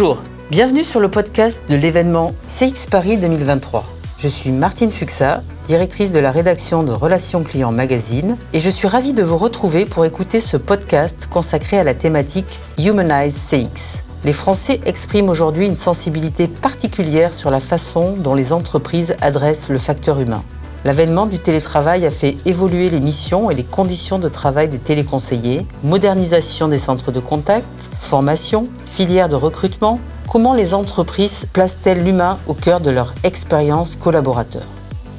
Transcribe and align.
Bonjour, 0.00 0.22
bienvenue 0.48 0.84
sur 0.84 1.00
le 1.00 1.10
podcast 1.10 1.60
de 1.68 1.74
l'événement 1.74 2.32
CX 2.46 2.86
Paris 2.88 3.16
2023. 3.16 3.84
Je 4.16 4.28
suis 4.28 4.52
Martine 4.52 4.92
Fuxa, 4.92 5.42
directrice 5.66 6.12
de 6.12 6.20
la 6.20 6.30
rédaction 6.30 6.84
de 6.84 6.92
Relations 6.92 7.42
Clients 7.42 7.72
Magazine, 7.72 8.36
et 8.52 8.60
je 8.60 8.70
suis 8.70 8.86
ravie 8.86 9.12
de 9.12 9.24
vous 9.24 9.36
retrouver 9.36 9.86
pour 9.86 10.04
écouter 10.04 10.38
ce 10.38 10.56
podcast 10.56 11.26
consacré 11.28 11.80
à 11.80 11.82
la 11.82 11.94
thématique 11.94 12.60
Humanize 12.78 13.50
CX. 13.50 14.04
Les 14.22 14.32
Français 14.32 14.78
expriment 14.86 15.30
aujourd'hui 15.30 15.66
une 15.66 15.74
sensibilité 15.74 16.46
particulière 16.46 17.34
sur 17.34 17.50
la 17.50 17.58
façon 17.58 18.14
dont 18.16 18.36
les 18.36 18.52
entreprises 18.52 19.16
adressent 19.20 19.68
le 19.68 19.78
facteur 19.78 20.20
humain. 20.20 20.44
L'avènement 20.88 21.26
du 21.26 21.38
télétravail 21.38 22.06
a 22.06 22.10
fait 22.10 22.38
évoluer 22.46 22.88
les 22.88 23.00
missions 23.00 23.50
et 23.50 23.54
les 23.54 23.62
conditions 23.62 24.18
de 24.18 24.26
travail 24.26 24.68
des 24.68 24.78
téléconseillers, 24.78 25.66
modernisation 25.84 26.66
des 26.66 26.78
centres 26.78 27.12
de 27.12 27.20
contact, 27.20 27.90
formation, 27.98 28.70
filière 28.86 29.28
de 29.28 29.36
recrutement. 29.36 30.00
Comment 30.32 30.54
les 30.54 30.72
entreprises 30.72 31.46
placent-elles 31.52 32.02
l'humain 32.02 32.38
au 32.46 32.54
cœur 32.54 32.80
de 32.80 32.90
leur 32.90 33.12
expérience 33.22 33.96
collaborateur 33.96 34.62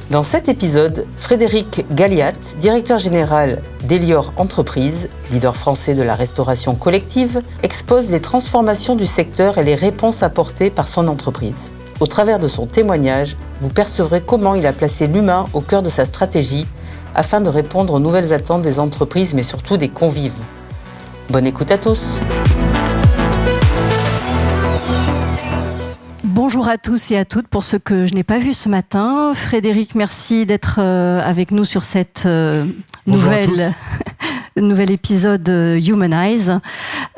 Dans 0.09 0.23
cet 0.23 0.49
épisode, 0.49 1.05
Frédéric 1.17 1.85
Galliat, 1.91 2.33
directeur 2.59 2.97
général 2.97 3.61
d'Elior 3.83 4.33
Entreprise, 4.37 5.07
leader 5.31 5.55
français 5.55 5.93
de 5.93 6.01
la 6.01 6.15
restauration 6.15 6.73
collective, 6.73 7.43
expose 7.61 8.09
les 8.09 8.21
transformations 8.21 8.95
du 8.95 9.05
secteur 9.05 9.59
et 9.59 9.63
les 9.63 9.75
réponses 9.75 10.23
apportées 10.23 10.71
par 10.71 10.87
son 10.87 11.07
entreprise. 11.07 11.69
Au 11.99 12.07
travers 12.07 12.39
de 12.39 12.47
son 12.47 12.65
témoignage, 12.65 13.35
vous 13.59 13.69
percevrez 13.69 14.21
comment 14.21 14.55
il 14.55 14.65
a 14.65 14.71
placé 14.71 15.07
l'humain 15.07 15.47
au 15.51 15.59
cœur 15.59 15.81
de 15.81 15.89
sa 15.89 16.05
stratégie 16.05 16.65
afin 17.13 17.41
de 17.41 17.49
répondre 17.49 17.93
aux 17.93 17.99
nouvelles 17.99 18.31
attentes 18.31 18.61
des 18.61 18.79
entreprises 18.79 19.33
mais 19.33 19.43
surtout 19.43 19.75
des 19.75 19.89
convives. 19.89 20.31
Bonne 21.29 21.45
écoute 21.45 21.71
à 21.71 21.77
tous 21.77 22.15
Bonjour 26.23 26.69
à 26.69 26.77
tous 26.77 27.11
et 27.11 27.17
à 27.17 27.25
toutes 27.25 27.49
pour 27.49 27.63
ceux 27.63 27.79
que 27.79 28.05
je 28.05 28.13
n'ai 28.13 28.23
pas 28.23 28.37
vus 28.37 28.53
ce 28.53 28.69
matin. 28.69 29.33
Frédéric, 29.33 29.93
merci 29.93 30.45
d'être 30.45 30.79
euh, 30.79 31.21
avec 31.21 31.51
nous 31.51 31.65
sur 31.65 31.83
cette 31.83 32.23
euh, 32.25 32.65
nouvelle 33.07 33.75
nouvel 34.55 34.91
épisode 34.91 35.49
Humanize. 35.49 36.59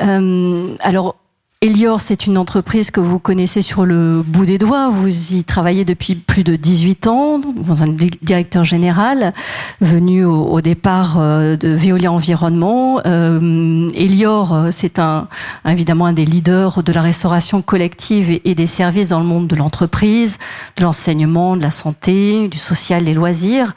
Euh, 0.02 0.76
alors 0.80 1.21
Elior, 1.64 2.02
c'est 2.02 2.26
une 2.26 2.40
entreprise 2.40 2.90
que 2.90 3.00
vous 3.00 3.20
connaissez 3.20 3.62
sur 3.62 3.86
le 3.86 4.24
bout 4.26 4.46
des 4.46 4.58
doigts. 4.58 4.90
Vous 4.90 5.36
y 5.36 5.44
travaillez 5.44 5.86
depuis 5.86 6.16
plus 6.16 6.44
de 6.44 6.56
18 6.56 7.06
ans, 7.06 7.40
vous 7.40 7.84
un 7.84 7.96
directeur 8.24 8.64
général, 8.64 9.32
venu 9.80 10.26
au, 10.26 10.60
départ 10.60 11.18
euh, 11.20 11.56
de 11.58 11.70
Veolia 11.70 12.12
Environnement. 12.12 13.00
Euh, 13.06 13.88
Elior, 13.94 14.56
euh, 14.56 14.70
c'est 14.72 14.98
un, 14.98 15.28
évidemment 15.68 16.08
un 16.08 16.14
des 16.14 16.26
leaders 16.26 16.82
de 16.82 16.92
la 16.92 17.04
restauration 17.04 17.62
collective 17.62 18.40
et, 18.44 18.56
des 18.56 18.66
services 18.66 19.10
dans 19.10 19.20
le 19.20 19.28
monde 19.28 19.46
de 19.46 19.56
l'entreprise, 19.56 20.40
de 20.78 20.82
l'enseignement, 20.84 21.56
de 21.56 21.62
la 21.62 21.70
santé, 21.70 22.48
du 22.48 22.58
social, 22.58 23.06
des 23.06 23.14
loisirs. 23.14 23.76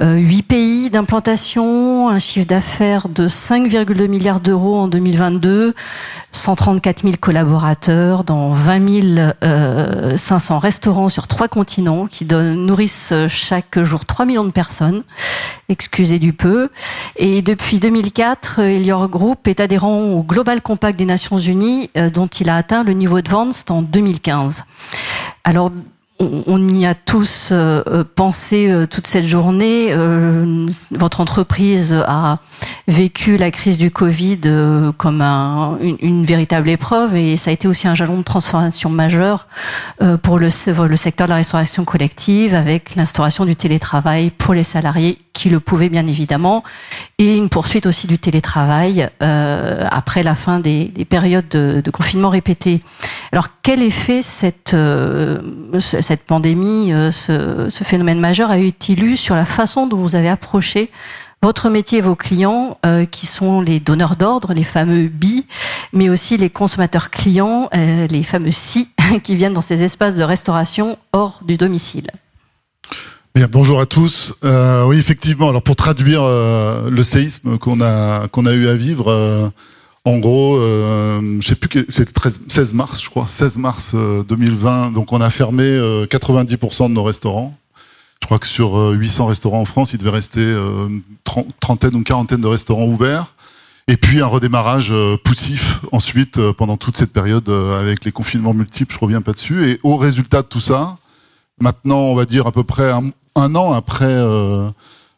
Huit 0.00 0.42
pays 0.42 0.88
d'implantation, 0.88 2.08
un 2.08 2.20
chiffre 2.20 2.46
d'affaires 2.46 3.08
de 3.08 3.26
5,2 3.26 4.06
milliards 4.06 4.40
d'euros 4.40 4.76
en 4.76 4.86
2022, 4.86 5.74
134 6.30 7.02
000 7.02 7.14
collaborateurs 7.24 8.22
dans 8.22 8.50
20 8.50 9.34
500 10.18 10.54
euh, 10.54 10.58
restaurants 10.58 11.08
sur 11.08 11.26
trois 11.26 11.48
continents 11.48 12.06
qui 12.06 12.26
donnent, 12.26 12.66
nourrissent 12.66 13.14
chaque 13.28 13.82
jour 13.82 14.04
3 14.04 14.26
millions 14.26 14.44
de 14.44 14.50
personnes. 14.50 15.04
Excusez 15.70 16.18
du 16.18 16.34
peu. 16.34 16.68
Et 17.16 17.40
depuis 17.40 17.78
2004, 17.78 18.58
Elior 18.58 19.08
Group 19.08 19.48
est 19.48 19.60
adhérent 19.60 20.02
au 20.02 20.22
Global 20.22 20.60
Compact 20.60 20.98
des 20.98 21.06
Nations 21.06 21.38
Unies, 21.38 21.88
euh, 21.96 22.10
dont 22.10 22.26
il 22.26 22.50
a 22.50 22.56
atteint 22.56 22.84
le 22.84 22.92
niveau 22.92 23.16
advanced 23.16 23.70
en 23.70 23.80
2015. 23.80 24.64
Alors, 25.44 25.72
on, 26.20 26.68
y 26.68 26.84
a 26.84 26.94
tous 26.94 27.48
euh, 27.52 28.04
pensé 28.14 28.70
toute 28.90 29.06
cette 29.06 29.26
journée. 29.26 29.94
votre 30.90 31.20
entreprise 31.20 31.94
a 32.06 32.38
vécu 32.86 33.36
la 33.36 33.50
crise 33.50 33.78
du 33.78 33.90
Covid 33.90 34.40
comme 34.98 35.22
une, 35.22 36.24
véritable 36.24 36.68
épreuve 36.68 37.16
et 37.16 37.36
ça 37.36 37.50
a 37.50 37.52
été 37.52 37.66
aussi 37.68 37.88
un 37.88 37.94
jalon 37.94 38.18
de 38.18 38.22
transformation 38.22 38.90
majeur 38.90 39.46
pour 40.22 40.38
le, 40.38 40.48
le 40.86 40.96
secteur 40.96 41.26
de 41.26 41.30
la 41.30 41.36
restauration 41.36 41.84
collective 41.84 42.54
avec 42.54 42.94
l'instauration 42.94 43.44
du 43.44 43.56
télétravail 43.56 44.30
pour 44.30 44.54
les 44.54 44.64
salariés 44.64 45.18
qui 45.32 45.48
le 45.48 45.60
pouvaient 45.60 45.88
bien 45.88 46.06
évidemment 46.06 46.62
et 47.18 47.36
une 47.36 47.48
poursuite 47.48 47.86
aussi 47.86 48.06
du 48.06 48.18
télétravail 48.18 49.08
après 49.20 50.22
la 50.22 50.34
fin 50.34 50.60
des, 50.60 50.92
périodes 51.08 51.48
de, 51.48 51.80
de, 51.82 51.90
confinement 51.90 52.28
répété. 52.28 52.80
Alors 53.32 53.48
quel 53.62 53.82
effet 53.82 54.22
cette 54.22 54.76
cette 55.80 56.24
pandémie, 56.24 56.92
euh, 56.92 57.10
ce, 57.10 57.84
phénomène 57.84 58.20
majeur 58.20 58.50
a 58.50 58.58
eu-il 58.58 59.02
eu 59.04 59.16
sur 59.16 59.34
la 59.34 59.44
façon 59.44 59.86
dont 59.86 59.96
vous 59.96 60.16
avez 60.16 60.28
approché 60.28 60.90
votre 61.44 61.68
métier 61.68 61.98
et 61.98 62.00
vos 62.00 62.14
clients, 62.14 62.78
euh, 62.86 63.04
qui 63.04 63.26
sont 63.26 63.60
les 63.60 63.78
donneurs 63.78 64.16
d'ordre, 64.16 64.54
les 64.54 64.62
fameux 64.62 65.08
BI, 65.08 65.44
mais 65.92 66.08
aussi 66.08 66.38
les 66.38 66.48
consommateurs 66.48 67.10
clients, 67.10 67.68
euh, 67.74 68.06
les 68.06 68.22
fameux 68.22 68.50
SI, 68.50 68.88
qui 69.22 69.34
viennent 69.34 69.52
dans 69.52 69.60
ces 69.60 69.82
espaces 69.82 70.14
de 70.14 70.22
restauration 70.22 70.96
hors 71.12 71.40
du 71.46 71.56
domicile 71.56 72.06
bonjour 73.50 73.80
à 73.80 73.86
tous. 73.86 74.32
oui, 74.42 74.96
effectivement. 74.96 75.48
Alors, 75.48 75.62
pour 75.62 75.74
traduire 75.74 76.22
le 76.22 77.02
séisme 77.02 77.58
qu'on 77.58 77.80
a 77.80 78.28
eu 78.52 78.68
à 78.68 78.74
vivre, 78.74 79.52
en 80.06 80.18
gros, 80.18 80.58
euh, 80.58 81.38
je 81.40 81.48
sais 81.48 81.54
plus, 81.54 81.86
c'est 81.88 82.06
le 82.06 82.30
16 82.48 82.74
mars, 82.74 83.02
je 83.02 83.08
crois, 83.08 83.26
16 83.26 83.56
mars 83.56 83.94
2020. 83.94 84.88
Euh, 84.88 84.90
donc, 84.90 85.12
on 85.14 85.20
a 85.22 85.30
fermé 85.30 85.78
90% 86.10 86.84
euh, 86.84 86.88
de 86.88 86.92
nos 86.92 87.02
restaurants. 87.02 87.54
Je 88.24 88.26
crois 88.26 88.38
que 88.38 88.46
sur 88.46 88.74
800 88.74 89.26
restaurants 89.26 89.60
en 89.60 89.66
France, 89.66 89.92
il 89.92 89.98
devait 89.98 90.08
rester 90.08 90.40
une 90.40 91.02
trentaine 91.60 91.94
ou 91.94 92.02
quarantaine 92.02 92.40
de 92.40 92.46
restaurants 92.46 92.86
ouverts. 92.86 93.34
Et 93.86 93.98
puis 93.98 94.22
un 94.22 94.26
redémarrage 94.26 94.94
poussif 95.24 95.80
ensuite 95.92 96.40
pendant 96.52 96.78
toute 96.78 96.96
cette 96.96 97.12
période 97.12 97.50
avec 97.50 98.02
les 98.06 98.12
confinements 98.12 98.54
multiples. 98.54 98.94
Je 98.94 98.98
reviens 98.98 99.20
pas 99.20 99.32
dessus. 99.32 99.68
Et 99.68 99.78
au 99.82 99.98
résultat 99.98 100.40
de 100.40 100.46
tout 100.46 100.60
ça, 100.60 100.96
maintenant, 101.60 101.98
on 101.98 102.14
va 102.14 102.24
dire 102.24 102.46
à 102.46 102.52
peu 102.52 102.64
près 102.64 102.90
un, 102.90 103.54
an 103.54 103.74
après 103.74 104.16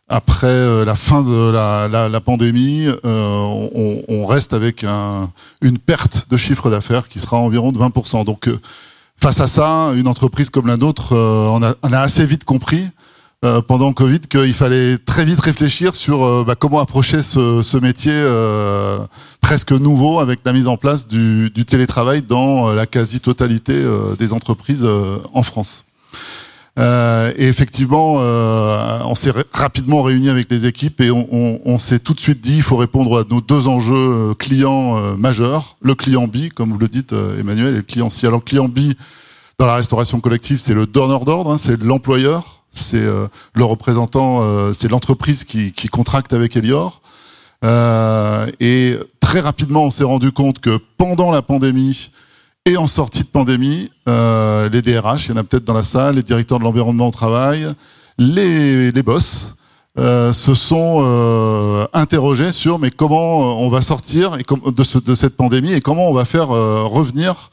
après 0.09 0.47
euh, 0.47 0.85
la 0.85 0.95
fin 0.95 1.23
de 1.23 1.51
la, 1.51 2.21
pandémie, 2.21 2.87
euh, 3.05 4.03
on, 4.09 4.27
reste 4.27 4.53
avec 4.53 4.85
un, 4.85 5.31
une 5.63 5.79
perte 5.79 6.29
de 6.31 6.37
chiffre 6.37 6.71
d'affaires 6.71 7.09
qui 7.09 7.19
sera 7.19 7.39
environ 7.39 7.73
de 7.73 7.79
20%. 7.79 8.25
Donc, 8.25 8.49
euh, 8.49 8.61
face 9.19 9.41
à 9.41 9.47
ça, 9.47 9.93
une 9.97 10.09
entreprise 10.09 10.51
comme 10.51 10.67
la 10.67 10.77
nôtre, 10.77 11.15
on 11.15 11.63
a, 11.63 11.75
on, 11.83 11.93
a, 11.93 11.99
assez 11.99 12.25
vite 12.25 12.45
compris 12.45 12.89
pendant 13.69 13.93
Covid 13.93 14.21
qu'il 14.21 14.55
fallait 14.55 14.99
très 14.99 15.25
vite 15.25 15.41
réfléchir 15.41 15.95
sur 15.95 16.45
bah, 16.45 16.57
comment 16.59 16.81
approcher 16.81 17.23
ce, 17.23 17.79
métier 17.79 18.15
presque 19.41 19.73
nouveau 19.73 20.19
avec 20.19 20.41
la 20.45 20.53
mise 20.53 20.67
en 20.67 20.77
place 20.77 21.07
du, 21.07 21.51
du 21.51 21.65
télétravail 21.65 22.23
dans 22.23 22.73
la 22.73 22.87
quasi-totalité 22.87 23.85
des 24.19 24.33
entreprises 24.33 24.87
en 25.33 25.43
France. 25.43 25.85
Euh, 26.79 27.33
et 27.37 27.49
effectivement, 27.49 28.17
euh, 28.19 28.99
on 29.07 29.15
s'est 29.15 29.33
rapidement 29.53 30.03
réuni 30.03 30.29
avec 30.29 30.51
les 30.51 30.67
équipes 30.67 31.01
et 31.01 31.11
on, 31.11 31.27
on, 31.33 31.61
on 31.65 31.79
s'est 31.79 31.99
tout 31.99 32.13
de 32.13 32.21
suite 32.21 32.43
dit 32.43 32.57
il 32.57 32.63
faut 32.63 32.77
répondre 32.77 33.19
à 33.19 33.25
nos 33.29 33.41
deux 33.41 33.67
enjeux 33.67 33.95
euh, 33.95 34.35
clients 34.35 34.99
euh, 34.99 35.17
majeurs. 35.17 35.77
Le 35.81 35.95
client 35.95 36.27
B, 36.27 36.49
comme 36.55 36.71
vous 36.71 36.79
le 36.79 36.89
dites, 36.89 37.15
euh, 37.15 37.41
Emmanuel, 37.41 37.75
et 37.75 37.77
le 37.79 37.83
client 37.83 38.11
C. 38.11 38.27
Alors, 38.27 38.45
client 38.45 38.69
B, 38.69 38.93
dans 39.59 39.67
la 39.67 39.77
restauration 39.77 40.21
collective, 40.21 40.59
c'est 40.61 40.75
le 40.75 40.87
donneur 40.87 41.25
d'ordre, 41.25 41.53
hein, 41.53 41.59
c'est 41.59 41.81
l'employeur, 41.83 42.63
c'est 42.71 43.01
le 43.01 43.65
représentant, 43.65 44.43
c'est 44.75 44.89
l'entreprise 44.89 45.45
qui, 45.45 45.73
qui, 45.73 45.89
contracte 45.89 46.35
avec 46.35 46.55
Elior. 46.59 47.01
et 47.65 48.99
très 49.21 49.41
rapidement, 49.41 49.85
on 49.85 49.91
s'est 49.91 50.05
rendu 50.05 50.31
compte 50.31 50.59
que 50.59 50.79
pendant 50.99 51.31
la 51.31 51.41
pandémie, 51.41 52.11
et 52.67 52.77
en 52.77 52.89
sortie 52.89 53.23
de 53.23 53.29
pandémie, 53.29 53.91
euh, 54.09 54.69
les 54.69 54.83
DRH, 54.83 55.27
il 55.27 55.31
y 55.31 55.35
en 55.35 55.37
a 55.37 55.45
peut-être 55.45 55.65
dans 55.65 55.73
la 55.73 55.85
salle, 55.85 56.17
les 56.17 56.23
directeurs 56.25 56.59
de 56.59 56.65
l'environnement 56.65 57.09
au 57.09 57.13
travail, 57.13 57.69
les, 58.19 58.91
les 58.91 59.03
boss, 59.05 59.55
euh, 59.99 60.33
se 60.33 60.53
sont 60.53 60.99
euh, 61.01 61.87
interrogés 61.95 62.53
sur 62.53 62.79
mais 62.79 62.91
comment 62.91 63.63
on 63.63 63.71
va 63.71 63.81
sortir 63.81 64.33
de, 64.37 64.83
ce, 64.83 64.99
de, 64.99 65.15
cette 65.15 65.37
pandémie 65.37 65.73
et 65.73 65.81
comment 65.81 66.11
on 66.11 66.13
va 66.13 66.27
faire 66.27 66.51
euh, 66.51 66.83
revenir 66.83 67.51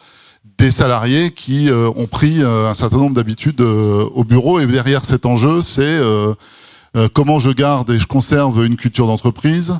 des 0.57 0.71
salariés 0.71 1.31
qui 1.31 1.69
euh, 1.69 1.89
ont 1.95 2.07
pris 2.07 2.41
euh, 2.41 2.69
un 2.69 2.73
certain 2.73 2.97
nombre 2.97 3.15
d'habitudes 3.15 3.61
au 3.61 4.23
bureau. 4.23 4.59
Et 4.59 4.65
derrière 4.65 5.05
cet 5.05 5.25
enjeu, 5.25 5.61
c'est 5.61 5.99
euh, 6.95 7.09
comment 7.11 7.39
je 7.39 7.49
garde 7.49 7.89
et 7.89 7.97
je 7.97 8.05
conserve 8.05 8.63
une 8.63 8.75
culture 8.75 9.07
d'entreprise, 9.07 9.79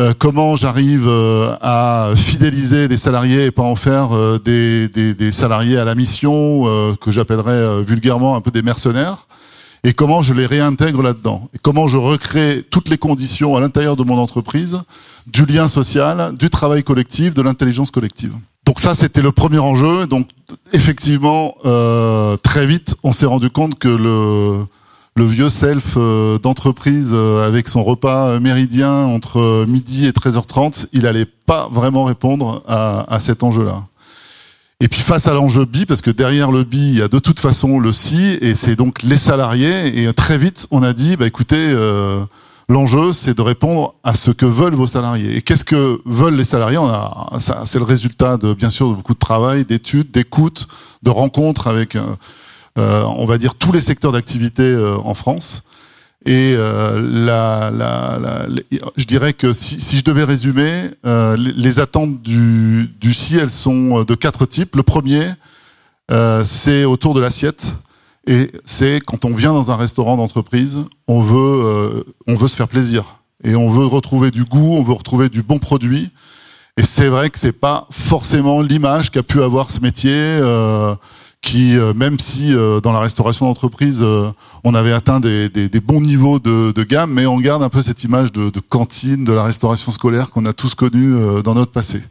euh, 0.00 0.14
comment 0.18 0.56
j'arrive 0.56 1.06
euh, 1.06 1.54
à 1.60 2.12
fidéliser 2.16 2.88
des 2.88 2.96
salariés 2.96 3.46
et 3.46 3.50
pas 3.50 3.62
en 3.62 3.76
faire 3.76 4.10
des, 4.42 4.88
salariés 5.32 5.76
à 5.76 5.84
la 5.84 5.94
mission 5.94 6.62
que 7.00 7.10
j'appellerais 7.10 7.82
vulgairement 7.82 8.36
un 8.36 8.40
peu 8.40 8.50
des 8.50 8.62
mercenaires 8.62 9.26
et 9.82 9.92
comment 9.92 10.22
je 10.22 10.32
les 10.32 10.46
réintègre 10.46 11.02
là-dedans 11.02 11.50
et 11.54 11.58
comment 11.58 11.86
je 11.86 11.98
recrée 11.98 12.64
toutes 12.70 12.88
les 12.88 12.96
conditions 12.96 13.56
à 13.56 13.60
l'intérieur 13.60 13.96
de 13.96 14.04
mon 14.04 14.18
entreprise 14.18 14.80
du 15.26 15.44
lien 15.44 15.68
social, 15.68 16.34
du 16.36 16.48
travail 16.48 16.82
collectif, 16.82 17.34
de 17.34 17.42
l'intelligence 17.42 17.90
collective. 17.90 18.32
Donc 18.64 18.80
ça, 18.80 18.94
c'était 18.94 19.20
le 19.20 19.32
premier 19.32 19.58
enjeu. 19.58 20.06
Donc 20.06 20.28
effectivement, 20.72 21.56
très 22.42 22.66
vite, 22.66 22.96
on 23.02 23.12
s'est 23.12 23.26
rendu 23.26 23.50
compte 23.50 23.78
que 23.78 23.88
le, 23.88 24.64
le 25.16 25.24
vieux 25.24 25.50
self 25.50 25.94
euh, 25.96 26.38
d'entreprise 26.38 27.10
euh, 27.12 27.46
avec 27.46 27.68
son 27.68 27.84
repas 27.84 28.40
méridien 28.40 28.92
entre 28.92 29.64
midi 29.66 30.06
et 30.06 30.10
13h30, 30.10 30.86
il 30.92 31.06
allait 31.06 31.26
pas 31.26 31.68
vraiment 31.70 32.04
répondre 32.04 32.62
à, 32.66 33.12
à 33.14 33.20
cet 33.20 33.42
enjeu-là. 33.42 33.84
Et 34.80 34.88
puis 34.88 35.00
face 35.00 35.26
à 35.28 35.34
l'enjeu 35.34 35.64
B, 35.64 35.84
parce 35.86 36.02
que 36.02 36.10
derrière 36.10 36.50
le 36.50 36.64
B, 36.64 36.74
il 36.74 36.98
y 36.98 37.02
a 37.02 37.08
de 37.08 37.18
toute 37.18 37.40
façon 37.40 37.78
le 37.78 37.92
C, 37.92 38.38
et 38.40 38.54
c'est 38.54 38.76
donc 38.76 39.02
les 39.02 39.16
salariés. 39.16 40.02
Et 40.02 40.12
très 40.12 40.36
vite, 40.36 40.66
on 40.70 40.82
a 40.82 40.92
dit, 40.92 41.16
bah 41.16 41.26
écoutez, 41.26 41.56
euh, 41.56 42.24
L'enjeu, 42.68 43.12
c'est 43.12 43.36
de 43.36 43.42
répondre 43.42 43.94
à 44.04 44.14
ce 44.14 44.30
que 44.30 44.46
veulent 44.46 44.74
vos 44.74 44.86
salariés. 44.86 45.36
Et 45.36 45.42
qu'est-ce 45.42 45.64
que 45.64 46.00
veulent 46.06 46.36
les 46.36 46.46
salariés? 46.46 46.78
C'est 47.38 47.78
le 47.78 47.84
résultat 47.84 48.38
de 48.38 48.54
bien 48.54 48.70
sûr 48.70 48.88
de 48.88 48.94
beaucoup 48.94 49.12
de 49.12 49.18
travail, 49.18 49.66
d'études, 49.66 50.10
d'écoute, 50.10 50.66
de 51.02 51.10
rencontres 51.10 51.66
avec, 51.66 51.94
euh, 51.94 52.00
euh 52.00 52.14
on 52.76 53.26
va 53.26 53.38
dire 53.38 53.54
tous 53.54 53.72
les 53.72 53.80
secteurs 53.80 54.12
d'activité 54.12 54.62
euh, 54.62 54.96
en 54.98 55.14
France. 55.14 55.64
Et 56.26 56.54
euh, 56.56 57.00
la, 57.02 57.70
la, 57.70 58.18
la, 58.18 58.46
je 58.96 59.04
dirais 59.04 59.34
que 59.34 59.52
si, 59.52 59.80
si 59.80 59.98
je 59.98 60.04
devais 60.04 60.24
résumer, 60.24 60.90
euh, 61.04 61.36
les, 61.36 61.80
attentes 61.80 62.22
du, 62.22 62.88
du 62.98 63.12
CI, 63.12 63.36
elles 63.36 63.50
sont 63.50 64.04
de 64.04 64.14
quatre 64.14 64.46
types. 64.46 64.74
Le 64.74 64.82
premier, 64.82 65.28
c'est 66.44 66.84
autour 66.84 67.14
de 67.14 67.20
l'assiette. 67.20 67.74
Et 68.26 68.50
c'est 68.64 69.00
quand 69.04 69.24
on 69.24 69.34
vient 69.34 69.52
dans 69.52 69.70
un 69.70 69.76
restaurant 69.76 70.16
d'entreprise, 70.16 70.78
on 71.08 71.20
veut, 71.22 71.36
euh, 71.36 72.04
on 72.26 72.36
veut 72.36 72.48
se 72.48 72.56
faire 72.56 72.68
plaisir 72.68 73.20
et 73.42 73.54
on 73.54 73.68
veut 73.68 73.84
retrouver 73.84 74.30
du 74.30 74.44
goût, 74.44 74.76
on 74.76 74.82
veut 74.82 74.94
retrouver 74.94 75.28
du 75.28 75.42
bon 75.42 75.58
produit. 75.58 76.10
Et 76.78 76.82
c'est 76.82 77.08
vrai 77.08 77.28
que 77.30 77.38
c'est 77.38 77.52
pas 77.52 77.86
forcément 77.90 78.62
l'image 78.62 79.10
qu'a 79.10 79.22
pu 79.22 79.42
avoir 79.42 79.70
ce 79.70 79.80
métier, 79.80 80.12
euh, 80.14 80.94
qui, 81.44 81.76
euh, 81.76 81.92
même 81.92 82.18
si 82.18 82.54
euh, 82.54 82.80
dans 82.80 82.92
la 82.92 83.00
restauration 83.00 83.46
d'entreprise, 83.46 84.00
euh, 84.02 84.32
on 84.64 84.74
avait 84.74 84.92
atteint 84.92 85.20
des, 85.20 85.50
des, 85.50 85.68
des, 85.68 85.80
bons 85.80 86.00
niveaux 86.00 86.38
de, 86.38 86.72
de, 86.72 86.82
gamme, 86.82 87.12
mais 87.12 87.26
on 87.26 87.38
garde 87.38 87.62
un 87.62 87.68
peu 87.68 87.82
cette 87.82 88.02
image 88.02 88.32
de, 88.32 88.48
de 88.48 88.60
cantine, 88.60 89.24
de 89.24 89.32
la 89.32 89.44
restauration 89.44 89.92
scolaire 89.92 90.30
qu'on 90.30 90.46
a 90.46 90.54
tous 90.54 90.74
connue 90.74 91.42
dans 91.42 91.54
notre 91.54 91.70
passé. 91.70 92.02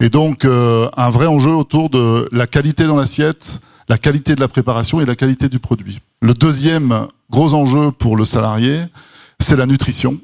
Et 0.00 0.08
donc 0.08 0.44
un 0.44 1.10
vrai 1.10 1.26
enjeu 1.26 1.50
autour 1.50 1.90
de 1.90 2.28
la 2.32 2.46
qualité 2.46 2.84
dans 2.84 2.96
l'assiette, 2.96 3.60
la 3.88 3.98
qualité 3.98 4.34
de 4.34 4.40
la 4.40 4.48
préparation 4.48 5.00
et 5.00 5.04
la 5.04 5.14
qualité 5.14 5.48
du 5.48 5.58
produit. 5.58 6.00
Le 6.22 6.32
deuxième 6.32 7.06
gros 7.30 7.52
enjeu 7.52 7.90
pour 7.90 8.16
le 8.16 8.24
salarié, 8.24 8.80
c'est 9.38 9.56
la 9.56 9.66
nutrition. 9.66 10.18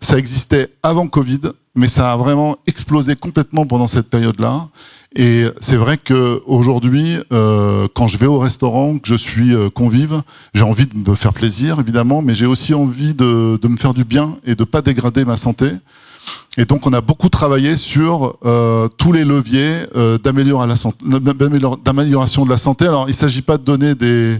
Ça 0.00 0.18
existait 0.18 0.74
avant 0.82 1.06
Covid, 1.06 1.40
mais 1.74 1.88
ça 1.88 2.12
a 2.12 2.16
vraiment 2.16 2.56
explosé 2.66 3.14
complètement 3.16 3.66
pendant 3.66 3.86
cette 3.86 4.10
période-là. 4.10 4.68
Et 5.16 5.46
c'est 5.60 5.76
vrai 5.76 5.96
que 5.96 6.42
aujourd'hui, 6.44 7.18
euh, 7.32 7.86
quand 7.94 8.08
je 8.08 8.18
vais 8.18 8.26
au 8.26 8.38
restaurant, 8.38 8.98
que 8.98 9.06
je 9.06 9.14
suis 9.14 9.54
euh, 9.54 9.70
convive, 9.70 10.22
j'ai 10.54 10.64
envie 10.64 10.86
de 10.86 11.10
me 11.10 11.14
faire 11.14 11.32
plaisir, 11.32 11.78
évidemment, 11.78 12.20
mais 12.20 12.34
j'ai 12.34 12.46
aussi 12.46 12.74
envie 12.74 13.14
de, 13.14 13.56
de, 13.60 13.68
me 13.68 13.76
faire 13.76 13.94
du 13.94 14.04
bien 14.04 14.36
et 14.44 14.56
de 14.56 14.64
pas 14.64 14.82
dégrader 14.82 15.24
ma 15.24 15.36
santé. 15.36 15.70
Et 16.56 16.64
donc, 16.64 16.86
on 16.86 16.92
a 16.92 17.00
beaucoup 17.00 17.28
travaillé 17.28 17.76
sur 17.76 18.36
euh, 18.44 18.88
tous 18.88 19.12
les 19.12 19.24
leviers 19.24 19.86
euh, 19.94 20.18
d'amélioration 20.18 20.94
de 22.44 22.50
la 22.50 22.56
santé. 22.56 22.86
Alors, 22.86 23.04
il 23.06 23.12
ne 23.12 23.16
s'agit 23.16 23.42
pas 23.42 23.56
de 23.56 23.62
donner 23.62 23.94
des, 23.94 24.38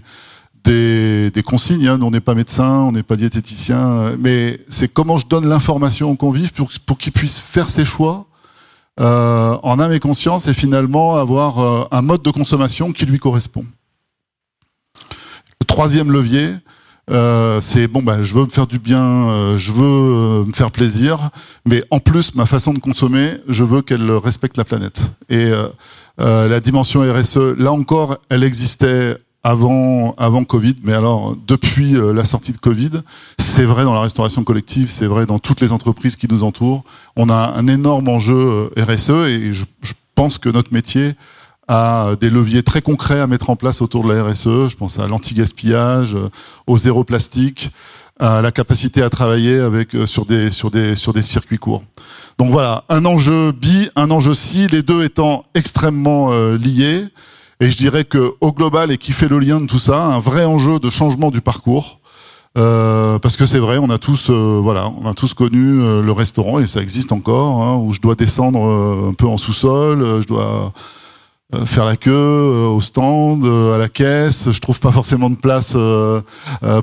des, 0.64 1.30
des 1.30 1.42
consignes. 1.44 1.86
Hein. 1.86 1.98
Nous, 1.98 2.06
on 2.06 2.10
n'est 2.10 2.20
pas 2.20 2.34
médecin, 2.34 2.80
on 2.80 2.90
n'est 2.90 3.04
pas 3.04 3.16
diététicien, 3.16 4.16
mais 4.18 4.60
c'est 4.68 4.92
comment 4.92 5.18
je 5.18 5.26
donne 5.26 5.48
l'information 5.48 6.10
aux 6.10 6.16
convives 6.16 6.52
pour, 6.52 6.68
pour 6.84 6.98
qu'ils 6.98 7.12
puissent 7.12 7.40
faire 7.40 7.70
ses 7.70 7.84
choix 7.84 8.26
euh, 9.00 9.58
en 9.64 9.80
âme 9.80 9.92
et 9.92 9.98
conscience 9.98 10.46
et 10.46 10.54
finalement 10.54 11.16
avoir 11.16 11.58
euh, 11.58 11.84
un 11.90 12.00
mode 12.00 12.22
de 12.22 12.30
consommation 12.30 12.92
qui 12.92 13.06
lui 13.06 13.18
correspond. 13.18 13.64
Le 15.60 15.66
troisième 15.66 16.12
levier, 16.12 16.50
euh, 17.10 17.60
c'est 17.60 17.88
bon, 17.88 18.02
bah, 18.02 18.22
je 18.22 18.34
veux 18.34 18.44
me 18.44 18.50
faire 18.50 18.68
du 18.68 18.78
bien, 18.78 19.56
je 19.58 19.72
veux 19.72 20.44
me 20.44 20.52
faire 20.52 20.70
plaisir, 20.70 21.30
mais 21.66 21.82
en 21.90 21.98
plus, 21.98 22.36
ma 22.36 22.46
façon 22.46 22.72
de 22.72 22.78
consommer, 22.78 23.32
je 23.48 23.64
veux 23.64 23.82
qu'elle 23.82 24.10
respecte 24.12 24.56
la 24.56 24.64
planète. 24.64 25.10
Et 25.28 25.50
la 26.18 26.60
dimension 26.60 27.00
RSE, 27.00 27.56
là 27.58 27.72
encore, 27.72 28.18
elle 28.28 28.44
existait 28.44 29.16
avant, 29.44 30.14
avant 30.16 30.42
Covid, 30.44 30.76
mais 30.82 30.94
alors 30.94 31.36
depuis 31.46 31.92
la 31.92 32.24
sortie 32.24 32.52
de 32.52 32.58
Covid, 32.58 33.02
c'est 33.38 33.64
vrai 33.64 33.84
dans 33.84 33.94
la 33.94 34.00
restauration 34.00 34.42
collective, 34.42 34.90
c'est 34.90 35.06
vrai 35.06 35.26
dans 35.26 35.38
toutes 35.38 35.60
les 35.60 35.70
entreprises 35.70 36.16
qui 36.16 36.26
nous 36.28 36.42
entourent. 36.42 36.82
On 37.14 37.28
a 37.28 37.54
un 37.56 37.68
énorme 37.68 38.08
enjeu 38.08 38.70
RSE 38.76 39.28
et 39.28 39.52
je, 39.52 39.64
pense 40.14 40.38
que 40.38 40.48
notre 40.48 40.72
métier 40.72 41.14
à 41.66 42.10
des 42.20 42.30
leviers 42.30 42.62
très 42.62 42.82
concrets 42.82 43.20
à 43.20 43.26
mettre 43.26 43.50
en 43.50 43.56
place 43.56 43.82
autour 43.82 44.04
de 44.04 44.12
la 44.12 44.24
RSE. 44.24 44.68
Je 44.68 44.76
pense 44.76 44.98
à 44.98 45.06
l'anti-gaspillage, 45.06 46.14
euh, 46.14 46.28
au 46.66 46.78
zéro 46.78 47.04
plastique, 47.04 47.70
à 48.20 48.42
la 48.42 48.52
capacité 48.52 49.02
à 49.02 49.10
travailler 49.10 49.58
avec 49.58 49.94
euh, 49.94 50.06
sur 50.06 50.24
des 50.26 50.50
sur 50.50 50.70
des 50.70 50.94
sur 50.94 51.12
des 51.12 51.22
circuits 51.22 51.58
courts. 51.58 51.82
Donc 52.38 52.50
voilà, 52.50 52.84
un 52.88 53.04
enjeu 53.04 53.52
bi, 53.52 53.88
un 53.96 54.10
enjeu 54.10 54.34
si, 54.34 54.66
les 54.68 54.82
deux 54.82 55.04
étant 55.04 55.44
extrêmement 55.54 56.32
euh, 56.32 56.56
liés. 56.58 57.06
Et 57.60 57.70
je 57.70 57.76
dirais 57.76 58.04
que 58.04 58.34
au 58.40 58.52
global 58.52 58.90
et 58.90 58.98
qui 58.98 59.12
fait 59.12 59.28
le 59.28 59.38
lien 59.38 59.60
de 59.60 59.66
tout 59.66 59.78
ça, 59.78 60.04
un 60.04 60.20
vrai 60.20 60.44
enjeu 60.44 60.78
de 60.78 60.90
changement 60.90 61.30
du 61.30 61.40
parcours. 61.40 62.00
Euh, 62.56 63.18
parce 63.18 63.36
que 63.36 63.46
c'est 63.46 63.58
vrai, 63.58 63.78
on 63.78 63.90
a 63.90 63.98
tous, 63.98 64.30
euh, 64.30 64.60
voilà, 64.62 64.88
on 65.02 65.08
a 65.08 65.14
tous 65.14 65.34
connu 65.34 65.80
euh, 65.80 66.02
le 66.02 66.12
restaurant 66.12 66.60
et 66.60 66.68
ça 66.68 66.80
existe 66.80 67.10
encore, 67.10 67.62
hein, 67.62 67.76
où 67.82 67.92
je 67.92 68.00
dois 68.00 68.14
descendre 68.14 69.08
un 69.10 69.12
peu 69.12 69.26
en 69.26 69.38
sous-sol, 69.38 70.20
je 70.22 70.26
dois 70.26 70.72
faire 71.66 71.84
la 71.84 71.96
queue 71.96 72.68
au 72.68 72.80
stand, 72.80 73.44
à 73.44 73.78
la 73.78 73.88
caisse. 73.88 74.50
Je 74.50 74.58
trouve 74.60 74.80
pas 74.80 74.90
forcément 74.90 75.30
de 75.30 75.36
place 75.36 75.76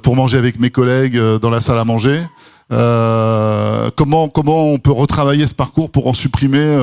pour 0.02 0.16
manger 0.16 0.38
avec 0.38 0.60
mes 0.60 0.70
collègues 0.70 1.20
dans 1.42 1.50
la 1.50 1.60
salle 1.60 1.80
à 1.80 1.84
manger. 1.84 2.22
comment 2.70 4.30
comment 4.30 4.72
on 4.72 4.78
peut 4.78 4.92
retravailler 4.92 5.46
ce 5.48 5.56
parcours 5.56 5.90
pour 5.90 6.08
en 6.08 6.14
supprimer 6.14 6.78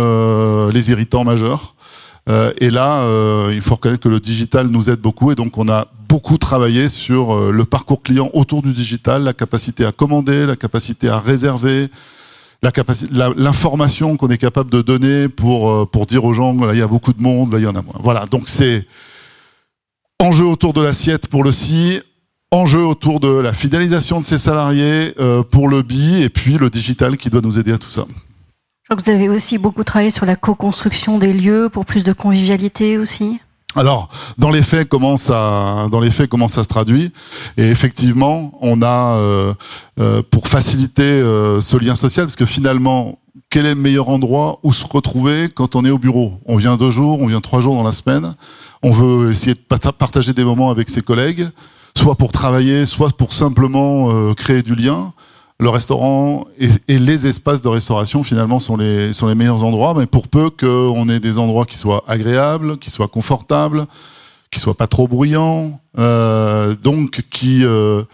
les 0.71 0.91
irritants 0.91 1.25
majeurs? 1.25 1.75
Et 2.61 2.71
là, 2.71 3.05
il 3.51 3.61
faut 3.63 3.77
reconnaître 3.77 4.03
que 4.03 4.09
le 4.09 4.21
digital 4.21 4.67
nous 4.67 4.91
aide 4.91 5.01
beaucoup 5.01 5.33
et 5.33 5.35
donc 5.35 5.57
on 5.57 5.69
a 5.69 5.89
beaucoup 6.09 6.37
travaillé 6.37 6.89
sur 6.89 7.51
le 7.51 7.65
parcours 7.65 8.03
client 8.03 8.31
autour 8.35 8.61
du 8.61 8.73
digital, 8.73 9.23
la 9.23 9.33
capacité 9.33 9.87
à 9.87 9.93
commander, 9.93 10.45
la 10.45 10.57
capacité 10.57 11.09
à 11.09 11.19
réserver, 11.21 11.89
l'information 12.63 14.17
qu'on 14.17 14.29
est 14.29 14.39
capable 14.39 14.71
de 14.71 14.83
donner 14.83 15.29
pour 15.29 15.71
euh, 15.71 15.87
pour 15.87 16.07
dire 16.07 16.25
aux 16.25 16.33
gens 16.33 16.55
là 16.55 16.73
il 16.75 16.79
y 16.79 16.83
a 16.83 16.89
beaucoup 16.89 17.13
de 17.13 17.23
monde, 17.23 17.53
là 17.53 17.59
il 17.59 17.65
y 17.65 17.67
en 17.67 17.77
a 17.77 17.83
moins. 17.83 17.95
Voilà, 18.01 18.27
donc 18.27 18.49
c'est 18.49 18.87
enjeu 20.19 20.45
autour 20.45 20.73
de 20.73 20.83
l'assiette 20.83 21.29
pour 21.29 21.45
le 21.45 21.53
si, 21.53 22.01
enjeu 22.51 22.85
autour 22.85 23.21
de 23.21 23.29
la 23.29 23.53
fidélisation 23.53 24.21
de 24.21 24.25
ses 24.25 24.39
salariés 24.39 25.15
euh, 25.21 25.43
pour 25.43 25.69
le 25.69 25.83
BI 25.83 26.23
et 26.23 26.29
puis 26.29 26.55
le 26.55 26.71
digital 26.71 27.17
qui 27.17 27.31
doit 27.31 27.43
nous 27.43 27.59
aider 27.59 27.73
à 27.73 27.79
tout 27.79 27.91
ça. 27.91 28.07
Crois 28.89 28.97
que 28.97 29.05
vous 29.05 29.15
avez 29.15 29.29
aussi 29.29 29.59
beaucoup 29.59 29.85
travaillé 29.85 30.09
sur 30.09 30.25
la 30.25 30.35
co-construction 30.35 31.19
des 31.19 31.35
lieux 31.35 31.69
pour 31.71 31.85
plus 31.85 32.05
de 32.05 32.15
convivialité 32.15 32.97
aussi. 32.97 33.39
Alors, 33.77 34.09
dans 34.39 34.49
les 34.49 34.63
faits, 34.63 34.89
comment 34.89 35.19
ça, 35.19 35.89
dans 35.91 36.01
les 36.01 36.11
faits, 36.11 36.31
comment 36.31 36.49
ça 36.49 36.63
se 36.63 36.69
traduit? 36.69 37.13
Et 37.59 37.65
effectivement, 37.69 38.59
on 38.63 38.81
a, 38.81 39.13
euh, 39.17 39.53
euh, 40.01 40.23
pour 40.31 40.49
faciliter 40.49 41.03
euh, 41.03 41.61
ce 41.61 41.77
lien 41.77 41.97
social, 41.97 42.25
parce 42.25 42.37
que 42.37 42.47
finalement, 42.47 43.19
quel 43.51 43.67
est 43.67 43.75
le 43.75 43.81
meilleur 43.81 44.09
endroit 44.09 44.59
où 44.63 44.73
se 44.73 44.87
retrouver 44.87 45.51
quand 45.55 45.77
on 45.77 45.85
est 45.85 45.91
au 45.91 45.99
bureau? 45.99 46.41
On 46.47 46.57
vient 46.57 46.79
deux 46.79 46.91
jours, 46.91 47.21
on 47.21 47.27
vient 47.27 47.43
trois 47.43 47.61
jours 47.61 47.77
dans 47.77 47.85
la 47.85 47.93
semaine. 47.93 48.37
On 48.83 48.93
veut 48.93 49.31
essayer 49.31 49.53
de 49.53 49.61
partager 49.91 50.33
des 50.33 50.45
moments 50.45 50.71
avec 50.71 50.89
ses 50.89 51.03
collègues, 51.03 51.47
soit 51.95 52.15
pour 52.15 52.33
travailler, 52.33 52.87
soit 52.87 53.15
pour 53.15 53.35
simplement 53.35 54.33
créer 54.33 54.63
du 54.63 54.75
lien 54.75 55.13
le 55.61 55.71
restaurant 55.71 56.47
et, 56.59 56.99
les 56.99 57.27
espaces 57.27 57.63
de 57.63 57.69
restauration 57.69 58.23
finalement 58.23 58.61
sont 58.61 58.77
les 58.77 59.35
meilleurs 59.35 59.65
endroits, 59.65 59.95
mais 59.97 60.07
pour 60.07 60.29
peu 60.29 60.51
qu'on 60.51 61.09
ait 61.09 61.21
des 61.21 61.39
endroits 61.39 61.67
qui 61.67 61.77
soient 61.77 62.05
agréables, 62.07 62.79
qui 62.79 62.91
soient 62.91 63.09
confortables, 63.09 63.87
qui 64.51 64.61
soient 64.61 64.77
pas 64.77 64.87
trop 64.87 65.09
bruyants, 65.09 65.81
euh, 65.99 66.75
donc 66.77 67.23
qui 67.31 67.65
euh, 67.65 68.05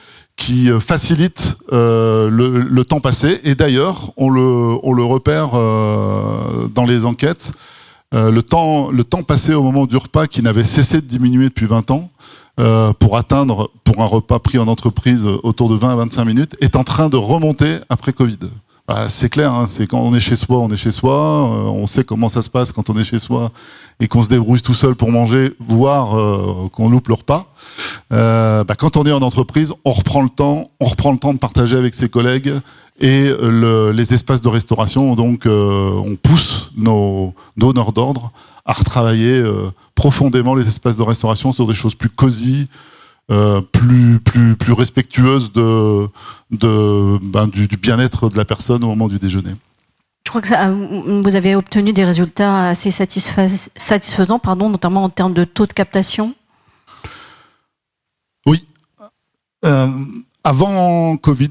facilitent 0.80 1.56
euh, 1.72 2.30
le, 2.30 2.84
temps 2.84 3.00
passé. 3.00 3.40
Et 3.44 3.54
d'ailleurs, 3.54 4.12
on 4.16 4.30
le 4.30 5.04
repère 5.04 5.50
dans 5.50 6.86
les 6.86 7.04
enquêtes. 7.04 7.52
Euh, 8.14 8.30
le 8.30 8.42
temps 8.42 8.90
le 8.90 9.02
temps 9.02 9.22
passé 9.22 9.54
au 9.54 9.62
moment 9.62 9.86
du 9.86 9.96
repas 9.96 10.26
qui 10.26 10.40
n'avait 10.40 10.64
cessé 10.64 11.00
de 11.00 11.06
diminuer 11.06 11.48
depuis 11.48 11.66
20 11.66 11.90
ans. 11.90 12.10
Euh, 12.60 12.92
pour 12.92 13.16
atteindre, 13.16 13.68
pour 13.82 14.00
un 14.00 14.06
repas 14.06 14.38
pris 14.38 14.58
en 14.58 14.68
entreprise, 14.68 15.26
euh, 15.26 15.40
autour 15.42 15.68
de 15.68 15.74
20 15.74 15.90
à 15.90 15.96
25 15.96 16.24
minutes, 16.24 16.56
est 16.60 16.76
en 16.76 16.84
train 16.84 17.08
de 17.08 17.16
remonter 17.16 17.78
après 17.88 18.12
Covid. 18.12 18.38
Bah, 18.86 19.08
c'est 19.08 19.28
clair, 19.28 19.52
hein, 19.52 19.66
c'est 19.66 19.88
quand 19.88 19.98
on 19.98 20.14
est 20.14 20.20
chez 20.20 20.36
soi, 20.36 20.58
on 20.58 20.68
est 20.70 20.76
chez 20.76 20.92
soi, 20.92 21.16
on 21.16 21.86
sait 21.88 22.04
comment 22.04 22.28
ça 22.28 22.42
se 22.42 22.50
passe 22.50 22.70
quand 22.70 22.90
on 22.90 22.98
est 22.98 23.02
chez 23.02 23.18
soi 23.18 23.50
et 23.98 24.06
qu'on 24.06 24.22
se 24.22 24.28
débrouille 24.28 24.60
tout 24.60 24.74
seul 24.74 24.94
pour 24.94 25.10
manger, 25.10 25.54
voire 25.58 26.10
qu'on 26.70 26.90
loupe 26.90 27.08
le 27.08 27.14
repas. 27.14 27.46
Bah, 28.10 28.74
quand 28.78 28.98
on 28.98 29.04
est 29.04 29.12
en 29.12 29.22
entreprise, 29.22 29.72
on 29.86 29.92
reprend 29.92 30.20
le 30.20 30.28
temps, 30.28 30.70
on 30.80 30.84
reprend 30.84 31.12
le 31.12 31.18
temps 31.18 31.32
de 31.32 31.38
partager 31.38 31.78
avec 31.78 31.94
ses 31.94 32.10
collègues 32.10 32.52
et 33.00 33.24
le, 33.24 33.90
les 33.90 34.14
espaces 34.14 34.40
de 34.40 34.48
restauration, 34.48 35.16
donc 35.16 35.46
on 35.46 36.16
pousse 36.20 36.70
nos 36.76 37.34
donneurs 37.56 37.92
d'ordre 37.92 38.30
à 38.64 38.72
retravailler 38.72 39.42
profondément 39.94 40.54
les 40.54 40.66
espaces 40.66 40.96
de 40.96 41.02
restauration 41.02 41.52
sur 41.52 41.66
des 41.66 41.74
choses 41.74 41.94
plus 41.94 42.08
cosy, 42.08 42.68
plus 43.28 44.20
plus 44.20 44.56
plus 44.56 44.72
respectueuses 44.72 45.52
de 45.52 46.08
de 46.52 47.18
ben, 47.20 47.48
du, 47.48 47.66
bien-être 47.66 48.30
de 48.30 48.36
la 48.36 48.44
personne 48.44 48.84
au 48.84 48.88
moment 48.88 49.08
du 49.08 49.18
déjeuner. 49.18 49.56
Je 50.24 50.30
crois 50.30 50.40
que 50.40 50.48
ça, 50.48 50.70
vous 50.70 51.36
avez 51.36 51.54
obtenu 51.54 51.92
des 51.92 52.04
résultats 52.04 52.68
assez 52.68 52.90
satisfaisants, 52.90 54.38
pardon, 54.38 54.70
notamment 54.70 55.04
en 55.04 55.10
termes 55.10 55.34
de 55.34 55.44
taux 55.44 55.66
de 55.66 55.72
captation. 55.72 56.34
Oui. 58.46 58.64
avant 60.44 61.16
Covid, 61.18 61.50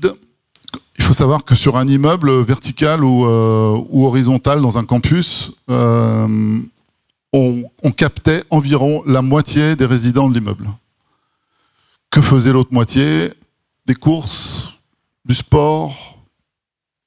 il 0.98 1.03
faut 1.03 1.13
savoir 1.13 1.44
que 1.44 1.56
sur 1.56 1.77
un 1.77 1.88
immeuble 1.88 2.32
vertical 2.44 3.03
ou, 3.03 3.25
euh, 3.25 3.77
horizontal 3.94 4.62
dans 4.62 4.77
un 4.77 4.86
campus, 4.86 5.51
euh, 5.70 6.60
on, 7.34 7.63
captait 7.98 8.44
environ 8.50 9.03
la 9.08 9.22
moitié 9.22 9.75
des 9.75 9.86
résidents 9.86 10.30
de 10.30 10.36
l'immeuble. 10.36 10.70
Que 12.12 12.22
faisait 12.22 12.53
l'autre 12.53 12.74
moitié? 12.74 13.34
Des 13.86 13.96
courses, 13.96 14.70
du 15.25 15.36
sport. 15.36 16.20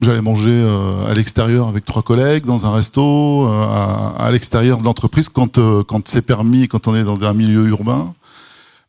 J'allais 0.00 0.20
manger 0.20 0.50
euh, 0.50 1.06
à 1.06 1.14
l'extérieur 1.14 1.68
avec 1.68 1.84
trois 1.84 2.02
collègues, 2.02 2.44
dans 2.44 2.66
un 2.66 2.72
resto, 2.72 3.46
à, 3.46 4.28
l'extérieur 4.30 4.78
de 4.78 4.84
l'entreprise, 4.84 5.28
quand, 5.28 5.58
quand 5.84 6.08
c'est 6.08 6.26
permis, 6.26 6.68
quand 6.68 6.88
on 6.88 6.94
est 6.94 7.04
dans 7.04 7.22
un 7.22 7.34
milieu 7.34 7.66
urbain. 7.68 8.14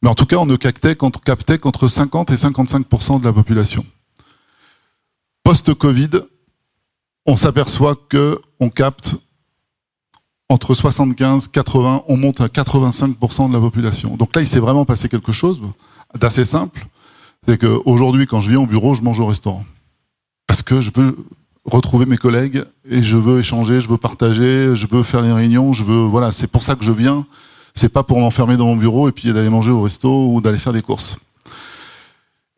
Mais 0.02 0.10
en 0.10 0.16
tout 0.16 0.26
cas, 0.26 0.38
on 0.38 0.46
ne 0.46 0.56
captait 0.56 0.96
qu'entre 0.96 1.88
50 1.88 2.32
et 2.32 2.36
55% 2.36 3.22
de 3.22 3.26
la 3.26 3.34
population 3.34 3.86
post-Covid, 5.48 6.10
on 7.26 7.38
s'aperçoit 7.38 7.96
que 8.10 8.38
on 8.60 8.70
capte 8.70 9.16
entre 10.50 10.74
75, 10.74 11.48
80, 11.48 12.04
on 12.10 12.18
monte 12.18 12.42
à 12.42 12.48
85% 12.48 13.48
de 13.48 13.54
la 13.54 13.60
population. 13.62 14.18
Donc 14.18 14.36
là, 14.36 14.42
il 14.42 14.48
s'est 14.50 14.60
vraiment 14.60 14.84
passé 14.84 15.08
quelque 15.08 15.32
chose 15.32 15.62
d'assez 16.20 16.44
simple. 16.44 16.86
C'est 17.48 17.58
qu'aujourd'hui, 17.58 18.28
quand 18.28 18.42
je 18.42 18.50
viens 18.50 18.60
au 18.60 18.66
bureau, 18.66 18.94
je 18.94 19.02
mange 19.02 19.22
au 19.22 19.26
restaurant. 19.26 19.64
Parce 20.48 20.62
que 20.62 20.82
je 20.82 20.92
veux 20.94 21.16
retrouver 21.64 22.06
mes 22.06 22.18
collègues 22.18 22.66
et 22.90 23.02
je 23.02 23.16
veux 23.16 23.40
échanger, 23.40 23.80
je 23.80 23.88
veux 23.88 23.96
partager, 23.96 24.76
je 24.76 24.86
veux 24.86 25.02
faire 25.02 25.22
les 25.22 25.32
réunions, 25.32 25.72
je 25.72 25.86
veux, 25.86 26.04
voilà, 26.04 26.34
c'est 26.34 26.48
pour 26.48 26.64
ça 26.64 26.76
que 26.76 26.84
je 26.84 26.92
viens. 26.92 27.26
C'est 27.74 27.94
pas 27.94 28.04
pour 28.04 28.20
m'enfermer 28.20 28.58
dans 28.58 28.66
mon 28.66 28.76
bureau 28.76 29.08
et 29.08 29.14
puis 29.14 29.32
d'aller 29.32 29.50
manger 29.50 29.72
au 29.72 29.82
resto 29.82 30.28
ou 30.28 30.42
d'aller 30.42 30.60
faire 30.60 30.74
des 30.74 30.82
courses. 30.82 31.16